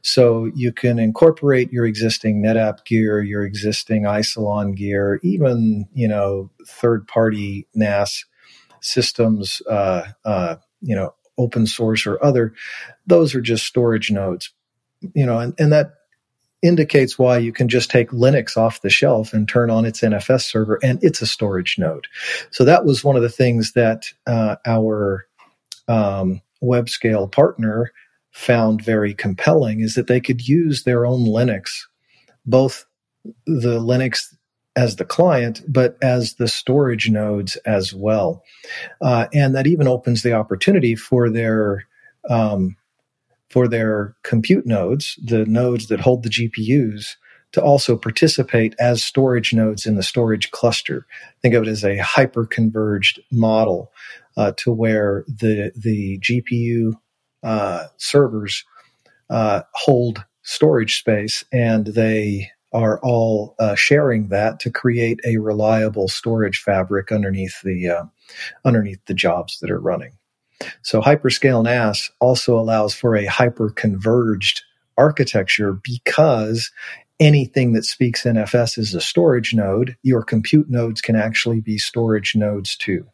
So 0.03 0.51
you 0.55 0.73
can 0.73 0.99
incorporate 0.99 1.73
your 1.73 1.87
existing 1.87 2.43
NetApp 2.43 2.85
gear, 2.85 3.23
your 3.23 3.45
existing 3.45 4.03
Isilon 4.03 4.77
gear, 4.77 5.21
even 5.23 5.89
you 5.95 6.09
know 6.09 6.51
third 6.67 7.07
party 7.07 7.67
NAS 7.75 8.25
systems. 8.81 9.63
Uh, 9.69 10.05
uh, 10.25 10.57
you 10.83 10.97
know, 10.97 11.15
open 11.39 11.67
source 11.67 12.07
or 12.07 12.23
other, 12.23 12.53
those 13.07 13.35
are 13.35 13.41
just 13.41 13.65
storage 13.65 14.11
nodes. 14.11 14.51
You 15.15 15.27
know, 15.27 15.39
and, 15.39 15.55
and 15.59 15.73
that 15.73 15.95
indicates 16.63 17.19
why 17.19 17.39
you 17.39 17.53
can 17.53 17.69
just 17.69 17.91
take 17.91 18.11
Linux 18.11 18.57
off 18.57 18.83
the 18.83 18.91
shelf 18.91 19.33
and 19.33 19.49
turn 19.49 19.69
on 19.69 19.85
its 19.85 20.01
NFS 20.01 20.43
server, 20.43 20.79
and 20.83 21.03
it's 21.03 21.21
a 21.21 21.27
storage 21.27 21.77
node. 21.79 22.07
So 22.51 22.65
that 22.65 22.85
was 22.85 23.03
one 23.03 23.17
of 23.17 23.23
the 23.23 23.29
things 23.29 23.73
that 23.73 24.07
uh, 24.27 24.57
our 24.65 25.27
um, 25.89 26.41
web 26.61 26.89
scale 26.89 27.29
partner 27.29 27.93
found 28.31 28.83
very 28.83 29.15
compelling 29.15 29.81
is 29.81 29.95
that 29.95 30.07
they 30.07 30.21
could 30.21 30.47
use 30.49 30.85
their 30.85 31.05
own 31.05 31.27
Linux, 31.27 31.83
both 32.47 32.87
the 33.47 33.79
Linux 33.79 34.35
as 34.75 34.97
the 34.97 35.05
client, 35.05 35.63
but 35.69 35.97
as 36.03 36.35
the 36.35 36.49
storage 36.49 37.11
nodes 37.11 37.57
as 37.67 37.93
well. 37.93 38.43
Uh, 39.03 39.27
and 39.35 39.55
that 39.55 39.67
even 39.67 39.87
opens 39.87 40.23
the 40.23 40.33
opportunity 40.33 40.95
for 40.95 41.29
their 41.29 41.85
um, 42.29 42.77
for 43.51 43.69
their 43.69 44.17
compute 44.23 44.67
nodes, 44.67 45.19
the 45.23 45.45
nodes 45.45 45.89
that 45.89 46.01
hold 46.01 46.23
the 46.23 46.31
GPUs, 46.31 47.17
to 47.53 47.63
also 47.63 47.97
participate 47.97 48.75
as 48.79 49.03
storage 49.03 49.53
nodes 49.53 49.87
in 49.87 49.97
the 49.97 50.03
storage 50.03 50.51
cluster. 50.51 51.07
Think 51.43 51.55
of 51.55 51.65
it 51.65 51.69
as 51.69 51.85
a 51.85 51.99
hyper 51.99 52.47
converged 52.47 53.21
model 53.31 53.93
uh, 54.37 54.53
to 54.59 54.73
where 54.73 55.25
the 55.29 55.73
the 55.77 56.19
GPU 56.21 56.95
uh, 57.43 57.87
servers 57.99 58.65
uh, 59.31 59.63
hold 59.75 60.25
storage 60.43 60.99
space 60.99 61.45
and 61.53 61.89
they 61.89 62.51
are 62.73 62.99
all 63.03 63.55
uh, 63.59 63.75
sharing 63.75 64.29
that 64.29 64.59
to 64.61 64.71
create 64.71 65.21
a 65.27 65.37
reliable 65.37 66.09
storage 66.09 66.59
fabric 66.59 67.13
underneath 67.13 67.61
the 67.63 67.89
uh, 67.89 68.05
underneath 68.65 69.05
the 69.07 69.15
jobs 69.15 69.59
that 69.61 69.71
are 69.71 69.81
running. 69.81 70.13
So 70.83 71.01
hyperscale 71.01 71.65
NAS 71.65 72.11
also 72.21 72.59
allows 72.59 72.95
for 72.95 73.17
a 73.17 73.27
hyper 73.27 73.71
converged 73.71 74.63
architecture 74.97 75.79
because 75.83 76.71
anything 77.23 77.73
that 77.73 77.85
speaks 77.85 78.25
NFS 78.25 78.79
is 78.79 78.95
a 78.95 79.01
storage 79.01 79.55
node. 79.55 79.97
Your 80.03 80.23
compute 80.23 80.69
nodes 80.69 81.01
can 81.01 81.17
actually 81.17 81.61
be 81.61 81.79
storage 81.79 82.35
nodes 82.35 82.77
too. 82.77 83.07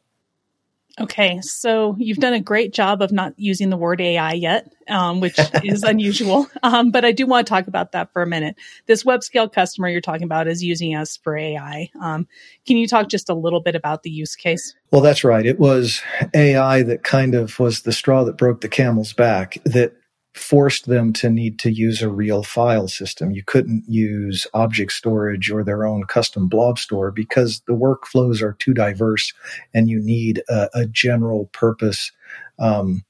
Okay, 1.00 1.40
so 1.42 1.94
you've 1.98 2.18
done 2.18 2.32
a 2.32 2.40
great 2.40 2.72
job 2.72 3.02
of 3.02 3.12
not 3.12 3.32
using 3.36 3.70
the 3.70 3.76
word 3.76 4.00
AI 4.00 4.32
yet, 4.32 4.72
um, 4.88 5.20
which 5.20 5.38
is 5.62 5.82
unusual. 5.84 6.48
Um, 6.64 6.90
but 6.90 7.04
I 7.04 7.12
do 7.12 7.24
want 7.24 7.46
to 7.46 7.50
talk 7.50 7.68
about 7.68 7.92
that 7.92 8.12
for 8.12 8.20
a 8.20 8.26
minute. 8.26 8.56
This 8.86 9.04
web 9.04 9.22
scale 9.22 9.48
customer 9.48 9.88
you're 9.88 10.00
talking 10.00 10.24
about 10.24 10.48
is 10.48 10.64
using 10.64 10.96
us 10.96 11.16
for 11.16 11.36
AI. 11.36 11.90
Um, 12.00 12.26
can 12.66 12.78
you 12.78 12.88
talk 12.88 13.08
just 13.08 13.28
a 13.28 13.34
little 13.34 13.60
bit 13.60 13.76
about 13.76 14.02
the 14.02 14.10
use 14.10 14.34
case? 14.34 14.74
Well, 14.90 15.02
that's 15.02 15.22
right. 15.22 15.46
It 15.46 15.60
was 15.60 16.02
AI 16.34 16.82
that 16.82 17.04
kind 17.04 17.36
of 17.36 17.60
was 17.60 17.82
the 17.82 17.92
straw 17.92 18.24
that 18.24 18.36
broke 18.36 18.62
the 18.62 18.68
camel's 18.68 19.12
back. 19.12 19.58
That 19.64 19.92
forced 20.38 20.86
them 20.86 21.12
to 21.12 21.28
need 21.30 21.58
to 21.60 21.70
use 21.70 22.00
a 22.00 22.08
real 22.08 22.42
file 22.42 22.88
system. 22.88 23.30
You 23.30 23.42
couldn't 23.44 23.84
use 23.88 24.46
object 24.54 24.92
storage 24.92 25.50
or 25.50 25.64
their 25.64 25.86
own 25.86 26.04
custom 26.04 26.48
blob 26.48 26.78
store 26.78 27.10
because 27.10 27.62
the 27.66 27.74
workflows 27.74 28.40
are 28.40 28.54
too 28.54 28.74
diverse 28.74 29.32
and 29.74 29.88
you 29.88 30.00
need 30.00 30.42
a, 30.48 30.68
a 30.74 30.86
general 30.86 31.46
purpose 31.52 32.12
um, 32.58 33.04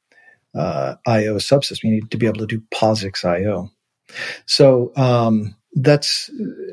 uh, 0.55 0.97
IO 1.07 1.37
subsystem. 1.37 1.85
You 1.85 1.91
need 1.93 2.11
to 2.11 2.19
be 2.19 2.27
able 2.27 2.41
to 2.41 2.47
do 2.47 2.63
POSIX 2.73 3.25
IO. 3.25 3.71
So 4.47 4.93
um, 4.97 5.55
that's 5.75 6.31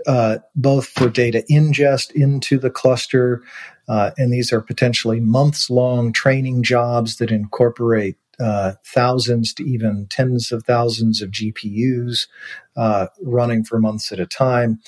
uh, 0.08 0.38
both 0.56 0.88
for 0.88 1.10
data 1.10 1.44
ingest 1.52 2.12
into 2.12 2.58
the 2.58 2.70
cluster, 2.70 3.44
uh, 3.88 4.12
and 4.18 4.32
these 4.32 4.52
are 4.52 4.62
potentially 4.62 5.20
months 5.20 5.70
long 5.70 6.14
training 6.14 6.64
jobs 6.64 7.18
that 7.18 7.32
incorporate 7.32 8.16
uh, 8.40 8.74
thousands 8.86 9.54
to 9.56 9.64
even 9.64 10.08
tens 10.10 10.52
of 10.52 10.64
thousands 10.64 11.22
of 11.22 11.32
GPUs 11.32 12.28
uh, 12.76 13.08
running 13.22 13.64
for 13.64 13.80
months 13.80 14.12
at 14.12 14.20
a 14.20 14.26
time. 14.26 14.80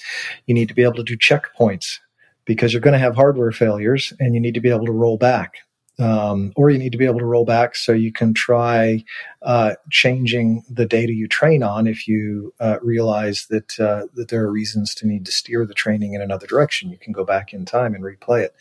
You 0.45 0.53
need 0.53 0.67
to 0.67 0.73
be 0.73 0.83
able 0.83 0.95
to 0.95 1.03
do 1.03 1.17
checkpoints 1.17 1.99
because 2.45 2.73
you're 2.73 2.81
going 2.81 2.93
to 2.93 2.99
have 2.99 3.15
hardware 3.15 3.51
failures 3.51 4.13
and 4.19 4.33
you 4.33 4.41
need 4.41 4.53
to 4.55 4.62
be 4.62 4.69
able 4.69 4.86
to 4.86 4.91
roll 4.91 5.17
back. 5.17 5.57
Um, 5.99 6.53
or 6.55 6.69
you 6.69 6.77
need 6.77 6.91
to 6.91 6.97
be 6.99 7.05
able 7.05 7.17
to 7.17 7.25
roll 7.25 7.43
back 7.43 7.75
so 7.75 7.91
you 7.91 8.12
can 8.12 8.31
try 8.36 9.03
uh, 9.41 9.73
changing 9.89 10.63
the 10.69 10.86
data 10.86 11.12
you 11.12 11.27
train 11.27 11.63
on 11.63 11.88
if 11.88 12.07
you 12.07 12.53
uh, 12.60 12.77
realize 12.83 13.47
that 13.49 13.79
uh, 13.79 14.03
that 14.13 14.27
there 14.27 14.43
are 14.43 14.51
reasons 14.51 14.93
to 14.93 15.07
need 15.07 15.25
to 15.25 15.31
steer 15.31 15.65
the 15.65 15.73
training 15.73 16.13
in 16.13 16.21
another 16.21 16.45
direction. 16.45 16.91
You 16.91 16.99
can 16.99 17.13
go 17.13 17.25
back 17.25 17.51
in 17.51 17.65
time 17.65 17.95
and 17.95 18.03
replay 18.03 18.43
it. 18.43 18.53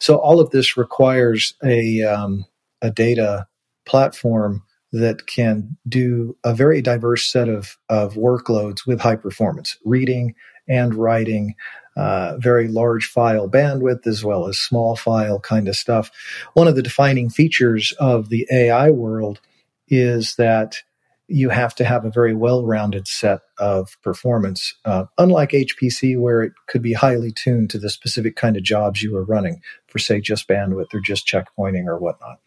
So 0.00 0.16
all 0.16 0.38
of 0.38 0.50
this 0.50 0.76
requires 0.76 1.54
a 1.64 2.02
um, 2.02 2.44
a 2.82 2.90
data 2.90 3.46
platform 3.84 4.62
that 4.92 5.26
can 5.26 5.76
do 5.88 6.36
a 6.44 6.54
very 6.54 6.82
diverse 6.82 7.24
set 7.24 7.48
of, 7.48 7.78
of 7.88 8.14
workloads 8.14 8.86
with 8.86 9.00
high 9.00 9.16
performance, 9.16 9.78
reading 9.84 10.34
and 10.68 10.94
writing, 10.94 11.54
uh, 11.96 12.36
very 12.38 12.68
large 12.68 13.06
file 13.06 13.48
bandwidth 13.48 14.06
as 14.06 14.24
well 14.24 14.46
as 14.46 14.58
small 14.58 14.96
file 14.96 15.40
kind 15.40 15.68
of 15.68 15.76
stuff. 15.76 16.10
One 16.54 16.68
of 16.68 16.76
the 16.76 16.82
defining 16.82 17.30
features 17.30 17.92
of 17.98 18.28
the 18.28 18.46
AI 18.50 18.90
world 18.90 19.40
is 19.88 20.36
that 20.36 20.82
you 21.28 21.48
have 21.48 21.74
to 21.76 21.84
have 21.84 22.04
a 22.04 22.10
very 22.10 22.34
well 22.34 22.64
rounded 22.64 23.08
set 23.08 23.40
of 23.58 23.96
performance, 24.02 24.74
uh, 24.84 25.04
unlike 25.16 25.50
HPC, 25.50 26.18
where 26.18 26.42
it 26.42 26.52
could 26.68 26.82
be 26.82 26.92
highly 26.92 27.32
tuned 27.32 27.70
to 27.70 27.78
the 27.78 27.88
specific 27.88 28.36
kind 28.36 28.56
of 28.56 28.62
jobs 28.62 29.02
you 29.02 29.16
are 29.16 29.24
running 29.24 29.60
for, 29.86 29.98
say, 29.98 30.20
just 30.20 30.48
bandwidth 30.48 30.92
or 30.92 31.00
just 31.00 31.26
checkpointing 31.26 31.86
or 31.86 31.98
whatnot. 31.98 32.38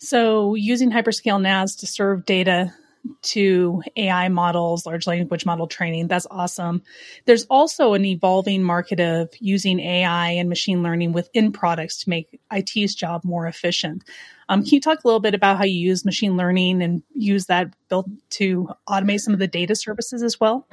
So, 0.00 0.54
using 0.54 0.90
hyperscale 0.90 1.40
NAS 1.40 1.76
to 1.76 1.86
serve 1.86 2.24
data 2.24 2.72
to 3.22 3.82
AI 3.96 4.28
models, 4.28 4.86
large 4.86 5.06
language 5.06 5.44
model 5.44 5.66
training, 5.66 6.08
that's 6.08 6.26
awesome. 6.30 6.82
There's 7.26 7.44
also 7.44 7.92
an 7.92 8.04
evolving 8.04 8.62
market 8.62 8.98
of 8.98 9.30
using 9.40 9.78
AI 9.80 10.30
and 10.30 10.48
machine 10.48 10.82
learning 10.82 11.12
within 11.12 11.52
products 11.52 12.02
to 12.02 12.10
make 12.10 12.40
IT's 12.50 12.94
job 12.94 13.22
more 13.24 13.46
efficient. 13.46 14.04
Um, 14.48 14.62
can 14.62 14.74
you 14.74 14.80
talk 14.80 15.04
a 15.04 15.06
little 15.06 15.20
bit 15.20 15.34
about 15.34 15.58
how 15.58 15.64
you 15.64 15.78
use 15.78 16.04
machine 16.04 16.36
learning 16.36 16.82
and 16.82 17.02
use 17.14 17.46
that 17.46 17.72
built 17.88 18.08
to 18.30 18.68
automate 18.88 19.20
some 19.20 19.34
of 19.34 19.38
the 19.38 19.46
data 19.46 19.74
services 19.74 20.22
as 20.22 20.40
well? 20.40 20.66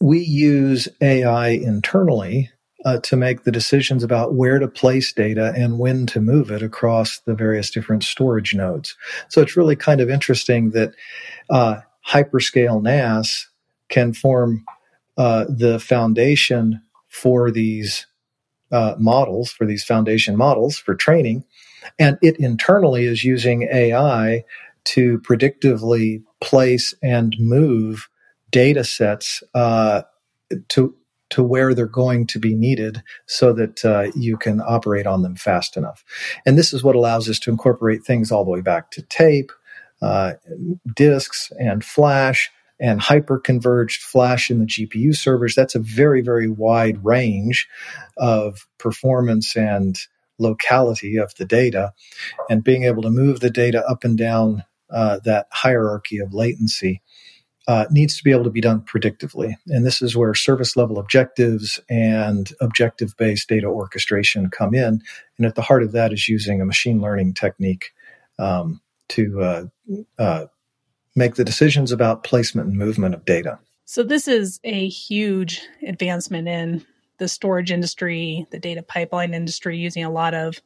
We 0.00 0.20
use 0.20 0.86
AI 1.00 1.48
internally 1.48 2.50
uh, 2.86 3.00
to 3.00 3.16
make 3.16 3.42
the 3.42 3.50
decisions 3.50 4.04
about 4.04 4.34
where 4.34 4.60
to 4.60 4.68
place 4.68 5.12
data 5.12 5.52
and 5.56 5.80
when 5.80 6.06
to 6.06 6.20
move 6.20 6.52
it 6.52 6.62
across 6.62 7.18
the 7.26 7.34
various 7.34 7.68
different 7.68 8.04
storage 8.04 8.54
nodes. 8.54 8.96
So 9.28 9.42
it's 9.42 9.56
really 9.56 9.74
kind 9.74 10.00
of 10.00 10.08
interesting 10.08 10.70
that 10.70 10.94
uh, 11.50 11.80
hyperscale 12.08 12.80
NAS 12.80 13.48
can 13.88 14.12
form 14.12 14.64
uh, 15.18 15.46
the 15.48 15.80
foundation 15.80 16.80
for 17.08 17.50
these 17.50 18.06
uh, 18.70 18.94
models, 18.98 19.50
for 19.50 19.66
these 19.66 19.82
foundation 19.82 20.36
models 20.36 20.78
for 20.78 20.94
training. 20.94 21.44
And 21.98 22.18
it 22.22 22.38
internally 22.38 23.06
is 23.06 23.24
using 23.24 23.62
AI 23.62 24.44
to 24.84 25.18
predictively 25.20 26.22
place 26.40 26.94
and 27.02 27.34
move 27.40 28.08
data 28.52 28.84
sets 28.84 29.42
uh, 29.54 30.02
to 30.68 30.94
to 31.30 31.42
where 31.42 31.74
they're 31.74 31.86
going 31.86 32.26
to 32.28 32.38
be 32.38 32.54
needed 32.54 33.02
so 33.26 33.52
that 33.52 33.84
uh, 33.84 34.10
you 34.14 34.36
can 34.36 34.60
operate 34.60 35.06
on 35.06 35.22
them 35.22 35.36
fast 35.36 35.76
enough. 35.76 36.04
And 36.44 36.56
this 36.56 36.72
is 36.72 36.82
what 36.82 36.96
allows 36.96 37.28
us 37.28 37.38
to 37.40 37.50
incorporate 37.50 38.04
things 38.04 38.30
all 38.30 38.44
the 38.44 38.50
way 38.50 38.60
back 38.60 38.90
to 38.92 39.02
tape, 39.02 39.50
uh, 40.02 40.34
disks, 40.94 41.52
and 41.58 41.84
flash, 41.84 42.50
and 42.78 43.00
hyper-converged 43.00 44.02
flash 44.02 44.50
in 44.50 44.60
the 44.60 44.66
GPU 44.66 45.16
servers. 45.16 45.54
That's 45.54 45.74
a 45.74 45.80
very, 45.80 46.20
very 46.20 46.48
wide 46.48 47.04
range 47.04 47.66
of 48.16 48.66
performance 48.78 49.56
and 49.56 49.98
locality 50.38 51.16
of 51.16 51.34
the 51.36 51.46
data, 51.46 51.92
and 52.50 52.62
being 52.62 52.84
able 52.84 53.02
to 53.02 53.10
move 53.10 53.40
the 53.40 53.50
data 53.50 53.82
up 53.88 54.04
and 54.04 54.18
down 54.18 54.62
uh, 54.90 55.18
that 55.24 55.46
hierarchy 55.50 56.18
of 56.18 56.34
latency 56.34 57.00
uh, 57.68 57.86
needs 57.90 58.16
to 58.16 58.24
be 58.24 58.30
able 58.30 58.44
to 58.44 58.50
be 58.50 58.60
done 58.60 58.80
predictively. 58.80 59.54
And 59.66 59.84
this 59.84 60.00
is 60.00 60.16
where 60.16 60.34
service 60.34 60.76
level 60.76 60.98
objectives 60.98 61.80
and 61.90 62.52
objective 62.60 63.16
based 63.16 63.48
data 63.48 63.66
orchestration 63.66 64.50
come 64.50 64.74
in. 64.74 65.02
And 65.36 65.46
at 65.46 65.56
the 65.56 65.62
heart 65.62 65.82
of 65.82 65.92
that 65.92 66.12
is 66.12 66.28
using 66.28 66.60
a 66.60 66.64
machine 66.64 67.00
learning 67.00 67.34
technique 67.34 67.92
um, 68.38 68.80
to 69.08 69.42
uh, 69.42 69.64
uh, 70.18 70.46
make 71.14 71.34
the 71.34 71.44
decisions 71.44 71.90
about 71.90 72.22
placement 72.22 72.68
and 72.68 72.76
movement 72.76 73.14
of 73.14 73.24
data. 73.24 73.58
So, 73.84 74.02
this 74.02 74.26
is 74.26 74.58
a 74.64 74.88
huge 74.88 75.62
advancement 75.86 76.48
in 76.48 76.84
the 77.18 77.28
storage 77.28 77.70
industry, 77.70 78.46
the 78.50 78.58
data 78.58 78.82
pipeline 78.82 79.32
industry, 79.32 79.78
using 79.78 80.04
a 80.04 80.10
lot 80.10 80.34
of 80.34 80.60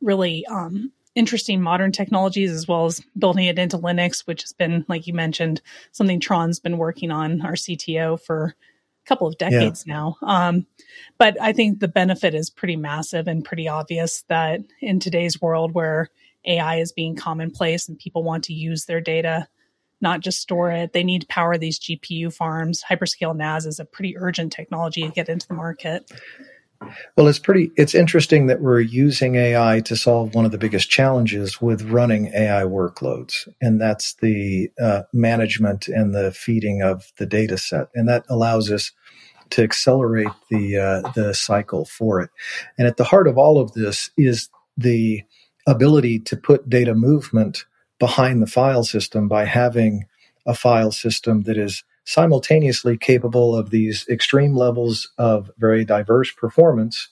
really 0.00 0.44
um, 0.46 0.92
interesting 1.14 1.60
modern 1.60 1.92
technologies 1.92 2.50
as 2.50 2.66
well 2.66 2.86
as 2.86 3.00
building 3.16 3.46
it 3.46 3.58
into 3.58 3.78
Linux, 3.78 4.26
which 4.26 4.42
has 4.42 4.52
been, 4.52 4.84
like 4.88 5.06
you 5.06 5.14
mentioned, 5.14 5.60
something 5.92 6.20
Trond's 6.20 6.60
been 6.60 6.78
working 6.78 7.10
on, 7.10 7.40
our 7.42 7.52
CTO, 7.52 8.20
for 8.20 8.54
a 9.04 9.08
couple 9.08 9.26
of 9.26 9.38
decades 9.38 9.84
yeah. 9.86 9.94
now. 9.94 10.16
Um, 10.22 10.66
but 11.18 11.40
I 11.40 11.52
think 11.52 11.78
the 11.78 11.88
benefit 11.88 12.34
is 12.34 12.50
pretty 12.50 12.76
massive 12.76 13.28
and 13.28 13.44
pretty 13.44 13.68
obvious 13.68 14.24
that 14.28 14.60
in 14.80 15.00
today's 15.00 15.40
world 15.40 15.72
where 15.72 16.10
AI 16.44 16.76
is 16.76 16.92
being 16.92 17.16
commonplace 17.16 17.88
and 17.88 17.98
people 17.98 18.22
want 18.22 18.44
to 18.44 18.52
use 18.52 18.84
their 18.84 19.00
data, 19.00 19.48
not 20.00 20.20
just 20.20 20.40
store 20.40 20.70
it, 20.70 20.92
they 20.92 21.04
need 21.04 21.22
to 21.22 21.26
power 21.28 21.56
these 21.56 21.78
GPU 21.78 22.32
farms. 22.32 22.82
Hyperscale 22.82 23.36
NAS 23.36 23.66
is 23.66 23.78
a 23.78 23.84
pretty 23.84 24.16
urgent 24.18 24.52
technology 24.52 25.02
to 25.02 25.08
get 25.08 25.28
into 25.28 25.48
the 25.48 25.54
market. 25.54 26.10
Well, 27.16 27.28
it's 27.28 27.38
pretty, 27.38 27.70
it's 27.76 27.94
interesting 27.94 28.46
that 28.46 28.60
we're 28.60 28.80
using 28.80 29.36
AI 29.36 29.80
to 29.80 29.96
solve 29.96 30.34
one 30.34 30.44
of 30.44 30.50
the 30.50 30.58
biggest 30.58 30.90
challenges 30.90 31.60
with 31.60 31.82
running 31.90 32.26
AI 32.34 32.62
workloads. 32.62 33.48
And 33.60 33.80
that's 33.80 34.14
the 34.14 34.70
uh, 34.80 35.02
management 35.12 35.88
and 35.88 36.14
the 36.14 36.32
feeding 36.32 36.82
of 36.82 37.12
the 37.18 37.26
data 37.26 37.58
set. 37.58 37.88
And 37.94 38.08
that 38.08 38.24
allows 38.28 38.70
us 38.70 38.92
to 39.50 39.62
accelerate 39.62 40.28
the, 40.50 40.78
uh, 40.78 41.10
the 41.14 41.34
cycle 41.34 41.84
for 41.84 42.20
it. 42.20 42.30
And 42.78 42.88
at 42.88 42.96
the 42.96 43.04
heart 43.04 43.28
of 43.28 43.38
all 43.38 43.60
of 43.60 43.72
this 43.74 44.10
is 44.16 44.48
the 44.76 45.22
ability 45.66 46.18
to 46.20 46.36
put 46.36 46.68
data 46.68 46.94
movement 46.94 47.64
behind 47.98 48.42
the 48.42 48.46
file 48.46 48.84
system 48.84 49.28
by 49.28 49.44
having 49.44 50.06
a 50.46 50.54
file 50.54 50.92
system 50.92 51.42
that 51.42 51.56
is 51.56 51.84
simultaneously 52.04 52.96
capable 52.96 53.56
of 53.56 53.70
these 53.70 54.06
extreme 54.08 54.54
levels 54.54 55.10
of 55.18 55.50
very 55.58 55.84
diverse 55.84 56.30
performance, 56.32 57.08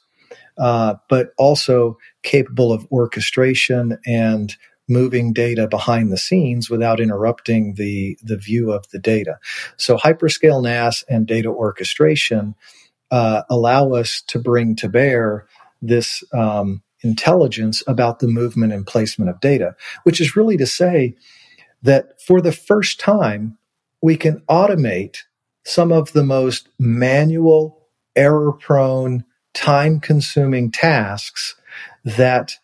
uh, 0.59 0.95
but 1.09 1.33
also 1.39 1.99
capable 2.23 2.73
of 2.73 2.87
orchestration 2.93 3.99
and 4.07 4.57
moving 4.89 5.33
data 5.33 5.67
behind 5.67 6.13
the 6.13 6.19
scenes 6.19 6.69
without 6.69 7.01
interrupting 7.01 7.75
the, 7.75 8.19
the 8.23 8.37
view 8.37 8.73
of 8.73 8.89
the 8.91 8.99
data. 8.99 9.39
So 9.77 9.97
hyperscale 9.97 10.63
NAS 10.63 11.05
and 11.09 11.27
data 11.27 11.49
orchestration 11.49 12.55
uh, 13.11 13.43
allow 13.49 13.93
us 13.93 14.23
to 14.29 14.39
bring 14.39 14.77
to 14.77 14.89
bear 14.89 15.47
this 15.81 16.23
um, 16.33 16.83
intelligence 17.03 17.83
about 17.87 18.19
the 18.19 18.29
movement 18.29 18.73
and 18.73 18.87
placement 18.87 19.31
of 19.31 19.41
data, 19.41 19.75
which 20.05 20.21
is 20.21 20.37
really 20.37 20.57
to 20.57 20.67
say 20.67 21.15
that 21.83 22.21
for 22.23 22.41
the 22.41 22.53
first 22.53 23.01
time, 23.01 23.59
we 24.03 24.17
can 24.17 24.41
automate 24.51 25.19
some 25.65 25.93
of 25.93 26.13
the 26.13 26.25
most 26.25 26.69
manual, 26.79 27.87
error 28.17 28.53
prone, 28.53 29.25
time 29.55 30.01
consuming 30.01 30.71
tasks 30.71 31.55
that 32.05 32.55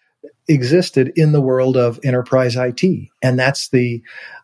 existed 0.49 1.13
in 1.15 1.33
the 1.33 1.41
world 1.41 1.77
of 1.77 2.01
enterprise 2.03 2.57
IT. 2.57 2.83
And 3.23 3.39
that's 3.39 3.69
the 3.69 4.03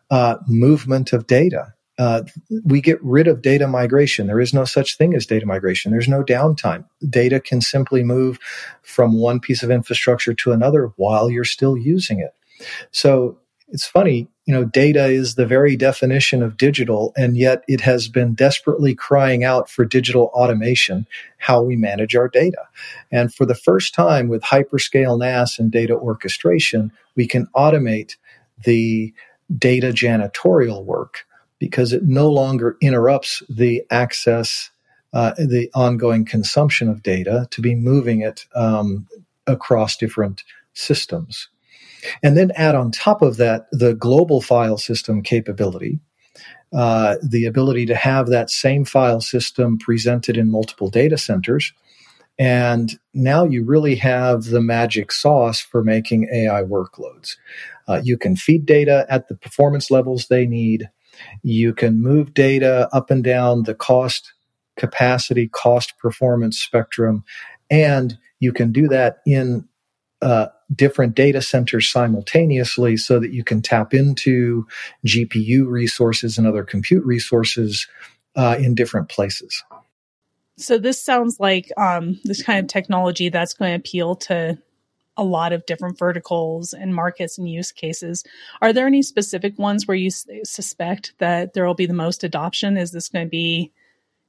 uh, 0.09 0.37
movement 0.47 1.11
of 1.13 1.27
data. 1.27 1.73
Uh, 1.97 2.23
we 2.65 2.81
get 2.81 3.01
rid 3.01 3.27
of 3.27 3.41
data 3.41 3.67
migration. 3.67 4.27
There 4.27 4.41
is 4.41 4.53
no 4.53 4.65
such 4.65 4.97
thing 4.97 5.15
as 5.15 5.25
data 5.25 5.45
migration. 5.45 5.91
There's 5.91 6.07
no 6.07 6.23
downtime. 6.23 6.85
Data 7.09 7.39
can 7.39 7.61
simply 7.61 8.03
move 8.03 8.37
from 8.81 9.17
one 9.17 9.39
piece 9.39 9.63
of 9.63 9.71
infrastructure 9.71 10.33
to 10.33 10.51
another 10.51 10.91
while 10.97 11.29
you're 11.29 11.45
still 11.45 11.77
using 11.77 12.19
it. 12.19 12.33
So 12.91 13.39
it's 13.75 13.85
funny, 13.85 14.29
you 14.45 14.53
know, 14.53 14.63
data 14.63 15.07
is 15.07 15.35
the 15.35 15.45
very 15.45 15.75
definition 15.75 16.41
of 16.41 16.55
digital, 16.55 17.11
and 17.17 17.35
yet 17.35 17.61
it 17.67 17.81
has 17.81 18.07
been 18.07 18.33
desperately 18.33 18.95
crying 18.95 19.43
out 19.43 19.69
for 19.69 19.83
digital 19.83 20.31
automation, 20.33 21.05
how 21.39 21.61
we 21.61 21.75
manage 21.75 22.15
our 22.15 22.29
data. 22.29 22.61
And 23.11 23.33
for 23.33 23.45
the 23.45 23.53
first 23.53 23.93
time 23.93 24.29
with 24.29 24.43
hyperscale 24.43 25.19
NAS 25.19 25.59
and 25.59 25.69
data 25.69 25.93
orchestration, 25.93 26.89
we 27.17 27.27
can 27.27 27.47
automate 27.53 28.15
the 28.63 29.13
data 29.57 29.87
janitorial 29.87 30.85
work 30.85 31.25
because 31.59 31.91
it 31.91 32.03
no 32.03 32.29
longer 32.29 32.77
interrupts 32.79 33.43
the 33.49 33.83
access, 33.91 34.69
uh, 35.11 35.33
the 35.33 35.69
ongoing 35.75 36.23
consumption 36.23 36.87
of 36.87 37.03
data 37.03 37.45
to 37.51 37.59
be 37.59 37.75
moving 37.75 38.21
it 38.21 38.45
um, 38.55 39.05
across 39.47 39.97
different 39.97 40.45
systems. 40.73 41.49
And 42.23 42.37
then 42.37 42.51
add 42.55 42.75
on 42.75 42.91
top 42.91 43.21
of 43.21 43.37
that 43.37 43.67
the 43.71 43.93
global 43.93 44.41
file 44.41 44.77
system 44.77 45.21
capability, 45.21 45.99
uh, 46.73 47.15
the 47.23 47.45
ability 47.45 47.85
to 47.87 47.95
have 47.95 48.27
that 48.27 48.49
same 48.49 48.85
file 48.85 49.21
system 49.21 49.77
presented 49.77 50.37
in 50.37 50.51
multiple 50.51 50.89
data 50.89 51.17
centers. 51.17 51.73
And 52.37 52.99
now 53.13 53.45
you 53.45 53.63
really 53.63 53.95
have 53.95 54.45
the 54.45 54.61
magic 54.61 55.11
sauce 55.11 55.61
for 55.61 55.83
making 55.83 56.27
AI 56.33 56.63
workloads. 56.63 57.37
Uh, 57.87 58.01
you 58.03 58.17
can 58.17 58.35
feed 58.35 58.65
data 58.65 59.05
at 59.09 59.27
the 59.27 59.35
performance 59.35 59.89
levels 59.89 60.27
they 60.27 60.45
need. 60.45 60.89
You 61.43 61.73
can 61.73 62.01
move 62.01 62.33
data 62.33 62.89
up 62.91 63.09
and 63.09 63.23
down 63.23 63.63
the 63.63 63.75
cost, 63.75 64.33
capacity, 64.75 65.47
cost, 65.47 65.97
performance 65.97 66.59
spectrum. 66.59 67.23
And 67.69 68.17
you 68.39 68.51
can 68.51 68.71
do 68.71 68.87
that 68.89 69.19
in 69.25 69.67
uh, 70.21 70.47
different 70.73 71.15
data 71.15 71.41
centers 71.41 71.91
simultaneously 71.91 72.97
so 72.97 73.19
that 73.19 73.31
you 73.31 73.43
can 73.43 73.61
tap 73.61 73.93
into 73.93 74.65
GPU 75.05 75.67
resources 75.67 76.37
and 76.37 76.47
other 76.47 76.63
compute 76.63 77.05
resources 77.05 77.87
uh, 78.35 78.55
in 78.59 78.75
different 78.75 79.09
places. 79.09 79.63
So 80.57 80.77
this 80.77 81.03
sounds 81.03 81.39
like 81.39 81.69
um, 81.77 82.19
this 82.23 82.41
kind 82.41 82.59
of 82.59 82.67
technology 82.67 83.29
that's 83.29 83.53
going 83.53 83.71
to 83.71 83.77
appeal 83.77 84.15
to 84.15 84.57
a 85.17 85.23
lot 85.23 85.53
of 85.53 85.65
different 85.65 85.97
verticals 85.97 86.73
and 86.73 86.93
markets 86.93 87.37
and 87.37 87.49
use 87.49 87.71
cases. 87.71 88.23
Are 88.61 88.73
there 88.73 88.87
any 88.87 89.01
specific 89.01 89.57
ones 89.57 89.87
where 89.87 89.95
you 89.95 90.07
s- 90.07 90.27
suspect 90.43 91.13
that 91.19 91.53
there 91.53 91.65
will 91.65 91.73
be 91.73 91.85
the 91.85 91.93
most 91.93 92.23
adoption? 92.23 92.77
Is 92.77 92.91
this 92.91 93.09
going 93.09 93.25
to 93.25 93.29
be 93.29 93.71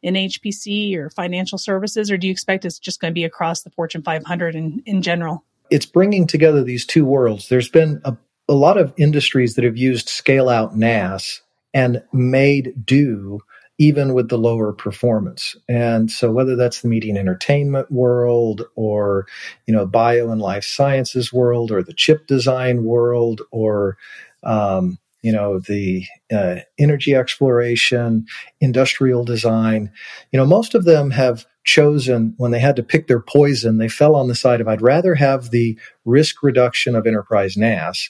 in 0.02 0.14
HPC 0.14 0.96
or 0.96 1.10
financial 1.10 1.58
services, 1.58 2.10
or 2.10 2.16
do 2.16 2.26
you 2.28 2.30
expect 2.30 2.64
it's 2.64 2.78
just 2.78 3.00
going 3.00 3.12
to 3.12 3.14
be 3.14 3.24
across 3.24 3.62
the 3.62 3.70
Fortune 3.70 4.02
500 4.02 4.54
in, 4.54 4.82
in 4.86 5.02
general? 5.02 5.44
It's 5.70 5.86
bringing 5.86 6.26
together 6.26 6.62
these 6.62 6.86
two 6.86 7.04
worlds. 7.04 7.48
There's 7.48 7.68
been 7.68 8.00
a, 8.04 8.16
a 8.48 8.54
lot 8.54 8.78
of 8.78 8.92
industries 8.96 9.54
that 9.54 9.64
have 9.64 9.76
used 9.76 10.08
scale 10.08 10.48
out 10.48 10.76
NAS 10.76 11.42
and 11.74 12.02
made 12.12 12.72
do 12.84 13.40
even 13.78 14.14
with 14.14 14.28
the 14.30 14.38
lower 14.38 14.72
performance. 14.72 15.54
And 15.68 16.10
so 16.10 16.30
whether 16.30 16.56
that's 16.56 16.80
the 16.80 16.88
media 16.88 17.10
and 17.10 17.18
entertainment 17.18 17.90
world 17.90 18.62
or, 18.74 19.26
you 19.66 19.74
know, 19.74 19.86
bio 19.86 20.30
and 20.30 20.40
life 20.40 20.64
sciences 20.64 21.32
world 21.32 21.70
or 21.70 21.82
the 21.82 21.92
chip 21.92 22.26
design 22.26 22.84
world 22.84 23.42
or, 23.50 23.98
um, 24.44 24.98
you 25.22 25.32
know, 25.32 25.58
the 25.58 26.04
uh, 26.32 26.56
energy 26.78 27.14
exploration, 27.14 28.26
industrial 28.60 29.24
design, 29.24 29.90
you 30.32 30.38
know, 30.38 30.46
most 30.46 30.74
of 30.74 30.84
them 30.84 31.10
have 31.10 31.46
chosen 31.64 32.34
when 32.36 32.52
they 32.52 32.60
had 32.60 32.76
to 32.76 32.82
pick 32.82 33.08
their 33.08 33.20
poison, 33.20 33.78
they 33.78 33.88
fell 33.88 34.14
on 34.14 34.28
the 34.28 34.34
side 34.34 34.60
of 34.60 34.68
I'd 34.68 34.82
rather 34.82 35.14
have 35.16 35.50
the 35.50 35.78
risk 36.04 36.42
reduction 36.42 36.94
of 36.94 37.06
enterprise 37.06 37.56
NAS 37.56 38.08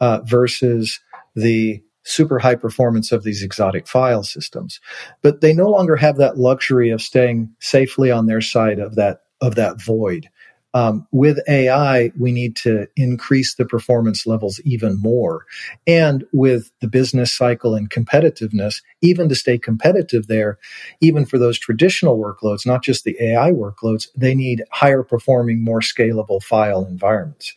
uh, 0.00 0.20
versus 0.24 1.00
the 1.36 1.82
super 2.04 2.38
high 2.38 2.54
performance 2.54 3.12
of 3.12 3.22
these 3.22 3.42
exotic 3.42 3.86
file 3.86 4.22
systems. 4.22 4.80
But 5.22 5.42
they 5.42 5.52
no 5.52 5.68
longer 5.68 5.96
have 5.96 6.16
that 6.16 6.38
luxury 6.38 6.88
of 6.90 7.02
staying 7.02 7.54
safely 7.60 8.10
on 8.10 8.26
their 8.26 8.40
side 8.40 8.78
of 8.78 8.94
that 8.96 9.20
of 9.40 9.54
that 9.54 9.80
void. 9.80 10.28
Um, 10.74 11.06
with 11.12 11.38
AI, 11.48 12.12
we 12.18 12.30
need 12.30 12.54
to 12.56 12.88
increase 12.94 13.54
the 13.54 13.64
performance 13.64 14.26
levels 14.26 14.60
even 14.64 15.00
more. 15.00 15.46
And 15.86 16.24
with 16.32 16.70
the 16.80 16.88
business 16.88 17.36
cycle 17.36 17.74
and 17.74 17.90
competitiveness, 17.90 18.82
even 19.00 19.28
to 19.30 19.34
stay 19.34 19.58
competitive 19.58 20.26
there, 20.26 20.58
even 21.00 21.24
for 21.24 21.38
those 21.38 21.58
traditional 21.58 22.18
workloads, 22.18 22.66
not 22.66 22.82
just 22.82 23.04
the 23.04 23.16
AI 23.20 23.50
workloads, 23.50 24.08
they 24.14 24.34
need 24.34 24.62
higher 24.70 25.02
performing, 25.02 25.64
more 25.64 25.80
scalable 25.80 26.42
file 26.42 26.84
environments. 26.84 27.54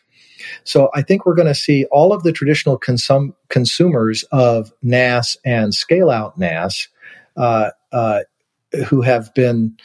So 0.64 0.90
I 0.94 1.02
think 1.02 1.26
we're 1.26 1.36
going 1.36 1.48
to 1.48 1.56
see 1.56 1.86
all 1.92 2.14
of 2.14 2.24
the 2.24 2.32
traditional 2.32 2.80
consum- 2.80 3.34
consumers 3.50 4.24
of 4.32 4.72
NAS 4.82 5.38
and 5.46 5.74
scale 5.74 6.10
out 6.10 6.38
NAS 6.38 6.88
uh, 7.38 7.72
uh, 7.92 8.22
who 8.88 9.02
have 9.02 9.34
been 9.34 9.78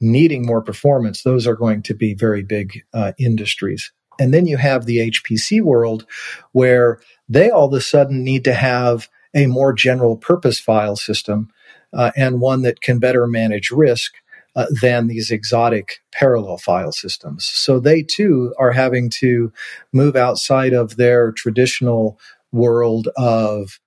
needing 0.00 0.44
more 0.44 0.62
performance, 0.62 1.22
those 1.22 1.46
are 1.46 1.56
going 1.56 1.82
to 1.82 1.94
be 1.94 2.14
very 2.14 2.42
big 2.42 2.82
uh, 2.92 3.12
industries. 3.18 3.92
And 4.20 4.32
then 4.32 4.46
you 4.46 4.56
have 4.56 4.86
the 4.86 5.10
HPC 5.10 5.62
world 5.62 6.06
where 6.52 7.00
they 7.28 7.50
all 7.50 7.66
of 7.66 7.72
a 7.74 7.80
sudden 7.80 8.22
need 8.22 8.44
to 8.44 8.54
have 8.54 9.08
a 9.34 9.46
more 9.46 9.72
general 9.72 10.16
purpose 10.16 10.60
file 10.60 10.96
system 10.96 11.50
uh, 11.92 12.12
and 12.16 12.40
one 12.40 12.62
that 12.62 12.80
can 12.80 12.98
better 12.98 13.26
manage 13.26 13.70
risk 13.70 14.14
uh, 14.56 14.66
than 14.80 15.08
these 15.08 15.30
exotic 15.30 16.00
parallel 16.12 16.58
file 16.58 16.92
systems. 16.92 17.44
So 17.44 17.80
they 17.80 18.02
too 18.02 18.54
are 18.58 18.70
having 18.70 19.10
to 19.18 19.52
move 19.92 20.14
outside 20.14 20.72
of 20.72 20.96
their 20.96 21.32
traditional 21.32 22.20
world 22.52 23.08
of 23.16 23.80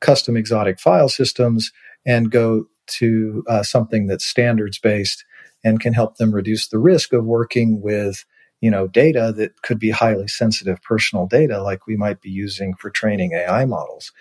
custom 0.00 0.36
exotic 0.36 0.78
file 0.78 1.08
systems 1.08 1.72
and 2.04 2.30
go 2.30 2.66
to 2.90 3.44
uh, 3.48 3.62
something 3.62 4.06
that's 4.06 4.24
standards 4.24 4.78
based 4.78 5.24
and 5.64 5.80
can 5.80 5.92
help 5.92 6.16
them 6.16 6.34
reduce 6.34 6.68
the 6.68 6.78
risk 6.78 7.12
of 7.12 7.24
working 7.24 7.80
with 7.80 8.24
you 8.60 8.70
know 8.70 8.86
data 8.86 9.32
that 9.36 9.62
could 9.62 9.78
be 9.78 9.90
highly 9.90 10.28
sensitive 10.28 10.80
personal 10.82 11.26
data 11.26 11.62
like 11.62 11.86
we 11.86 11.96
might 11.96 12.20
be 12.20 12.30
using 12.30 12.74
for 12.74 12.90
training 12.90 13.32
AI 13.32 13.64
models 13.64 14.12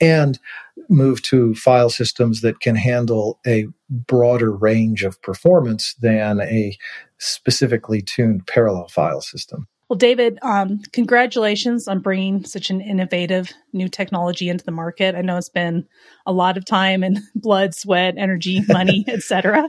and 0.00 0.38
move 0.88 1.22
to 1.22 1.54
file 1.54 1.90
systems 1.90 2.40
that 2.40 2.60
can 2.60 2.76
handle 2.76 3.38
a 3.46 3.66
broader 3.88 4.52
range 4.52 5.02
of 5.02 5.20
performance 5.22 5.94
than 5.94 6.40
a 6.40 6.76
specifically 7.18 8.02
tuned 8.02 8.46
parallel 8.46 8.88
file 8.88 9.20
system. 9.20 9.66
Well, 9.88 9.98
David, 9.98 10.38
um, 10.40 10.80
congratulations 10.92 11.88
on 11.88 12.00
bringing 12.00 12.44
such 12.44 12.70
an 12.70 12.80
innovative 12.80 13.52
new 13.74 13.88
technology 13.88 14.48
into 14.48 14.64
the 14.64 14.70
market. 14.70 15.14
I 15.14 15.20
know 15.20 15.36
it's 15.36 15.50
been 15.50 15.86
a 16.24 16.32
lot 16.32 16.56
of 16.56 16.64
time 16.64 17.02
and 17.02 17.18
blood, 17.34 17.74
sweat, 17.74 18.14
energy, 18.16 18.62
money, 18.68 19.04
etc. 19.08 19.68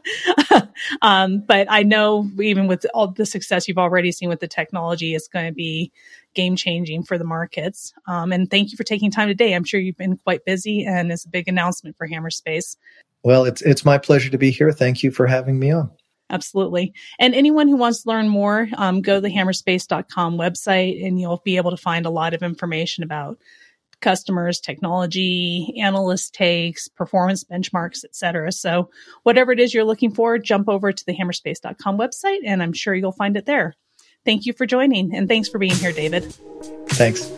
um, 1.02 1.44
but 1.46 1.68
I 1.70 1.84
know 1.84 2.30
even 2.42 2.68
with 2.68 2.86
all 2.94 3.10
the 3.10 3.26
success 3.26 3.68
you've 3.68 3.78
already 3.78 4.12
seen 4.14 4.30
with 4.30 4.40
the 4.40 4.48
technology, 4.48 5.16
it's 5.16 5.28
going 5.28 5.48
to 5.48 5.54
be 5.54 5.92
game 6.34 6.56
changing 6.56 7.04
for 7.04 7.18
the 7.18 7.26
markets. 7.26 7.94
Um, 8.08 8.32
and 8.32 8.50
thank 8.50 8.72
you 8.72 8.78
for 8.78 8.84
taking 8.84 9.12
time 9.12 9.28
today. 9.28 9.54
I'm 9.54 9.66
sure 9.66 9.80
you've 9.82 9.98
been 9.98 10.18
quite 10.18 10.46
busy, 10.46 10.86
and 10.86 11.12
it's 11.12 11.26
a 11.26 11.30
big 11.30 11.48
announcement 11.50 11.98
for 11.98 12.08
Hammerspace. 12.08 12.78
Well, 13.24 13.44
it's 13.44 13.62
it's 13.64 13.84
my 13.84 13.98
pleasure 13.98 14.30
to 14.30 14.38
be 14.38 14.52
here. 14.52 14.72
Thank 14.72 15.04
you 15.04 15.12
for 15.12 15.28
having 15.28 15.60
me 15.60 15.72
on. 15.72 15.92
Absolutely. 16.30 16.94
And 17.20 17.36
anyone 17.36 17.68
who 17.68 17.78
wants 17.78 18.04
to 18.04 18.10
learn 18.10 18.30
more, 18.30 18.68
um, 18.78 19.02
go 19.02 19.16
to 19.16 19.22
the 19.22 19.30
hammerspace.com 19.30 20.38
website 20.38 21.06
and 21.06 21.20
you'll 21.20 21.42
be 21.46 21.58
able 21.58 21.72
to 21.72 21.78
find 21.78 22.06
a 22.06 22.10
lot 22.10 22.34
of 22.34 22.42
information 22.42 23.04
about 23.04 23.38
customers, 24.02 24.60
technology, 24.60 25.74
analyst 25.80 26.34
takes, 26.34 26.88
performance 26.88 27.44
benchmarks, 27.44 28.04
etc. 28.04 28.52
So 28.52 28.90
whatever 29.24 29.52
it 29.52 29.60
is 29.60 29.74
you're 29.74 29.84
looking 29.84 30.12
for, 30.12 30.38
jump 30.38 30.68
over 30.68 30.92
to 30.92 31.06
the 31.06 31.16
hammerspace.com 31.16 31.98
website 31.98 32.40
and 32.46 32.62
I'm 32.62 32.74
sure 32.74 32.96
you'll 32.96 33.12
find 33.12 33.38
it 33.38 33.46
there. 33.46 33.76
Thank 34.26 34.46
you 34.46 34.54
for 34.54 34.66
joining 34.66 35.16
and 35.16 35.28
thanks 35.28 35.48
for 35.48 35.60
being 35.60 35.76
here, 35.76 35.94
David. 35.94 36.24
Thanks. 36.90 37.30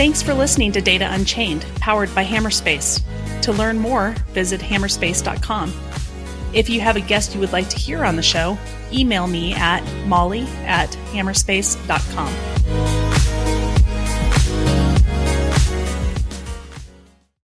Thanks 0.00 0.22
for 0.22 0.32
listening 0.32 0.72
to 0.72 0.80
Data 0.80 1.06
Unchained, 1.12 1.66
powered 1.74 2.14
by 2.14 2.24
Hammerspace. 2.24 3.02
To 3.42 3.52
learn 3.52 3.76
more, 3.76 4.12
visit 4.28 4.58
hammerspace.com. 4.58 5.74
If 6.54 6.70
you 6.70 6.80
have 6.80 6.96
a 6.96 7.02
guest 7.02 7.34
you 7.34 7.40
would 7.40 7.52
like 7.52 7.68
to 7.68 7.76
hear 7.76 8.02
on 8.02 8.16
the 8.16 8.22
show, 8.22 8.56
email 8.94 9.26
me 9.26 9.52
at 9.52 9.84
molly 10.06 10.44
at 10.64 10.88
hammerspace.com. 11.12 12.99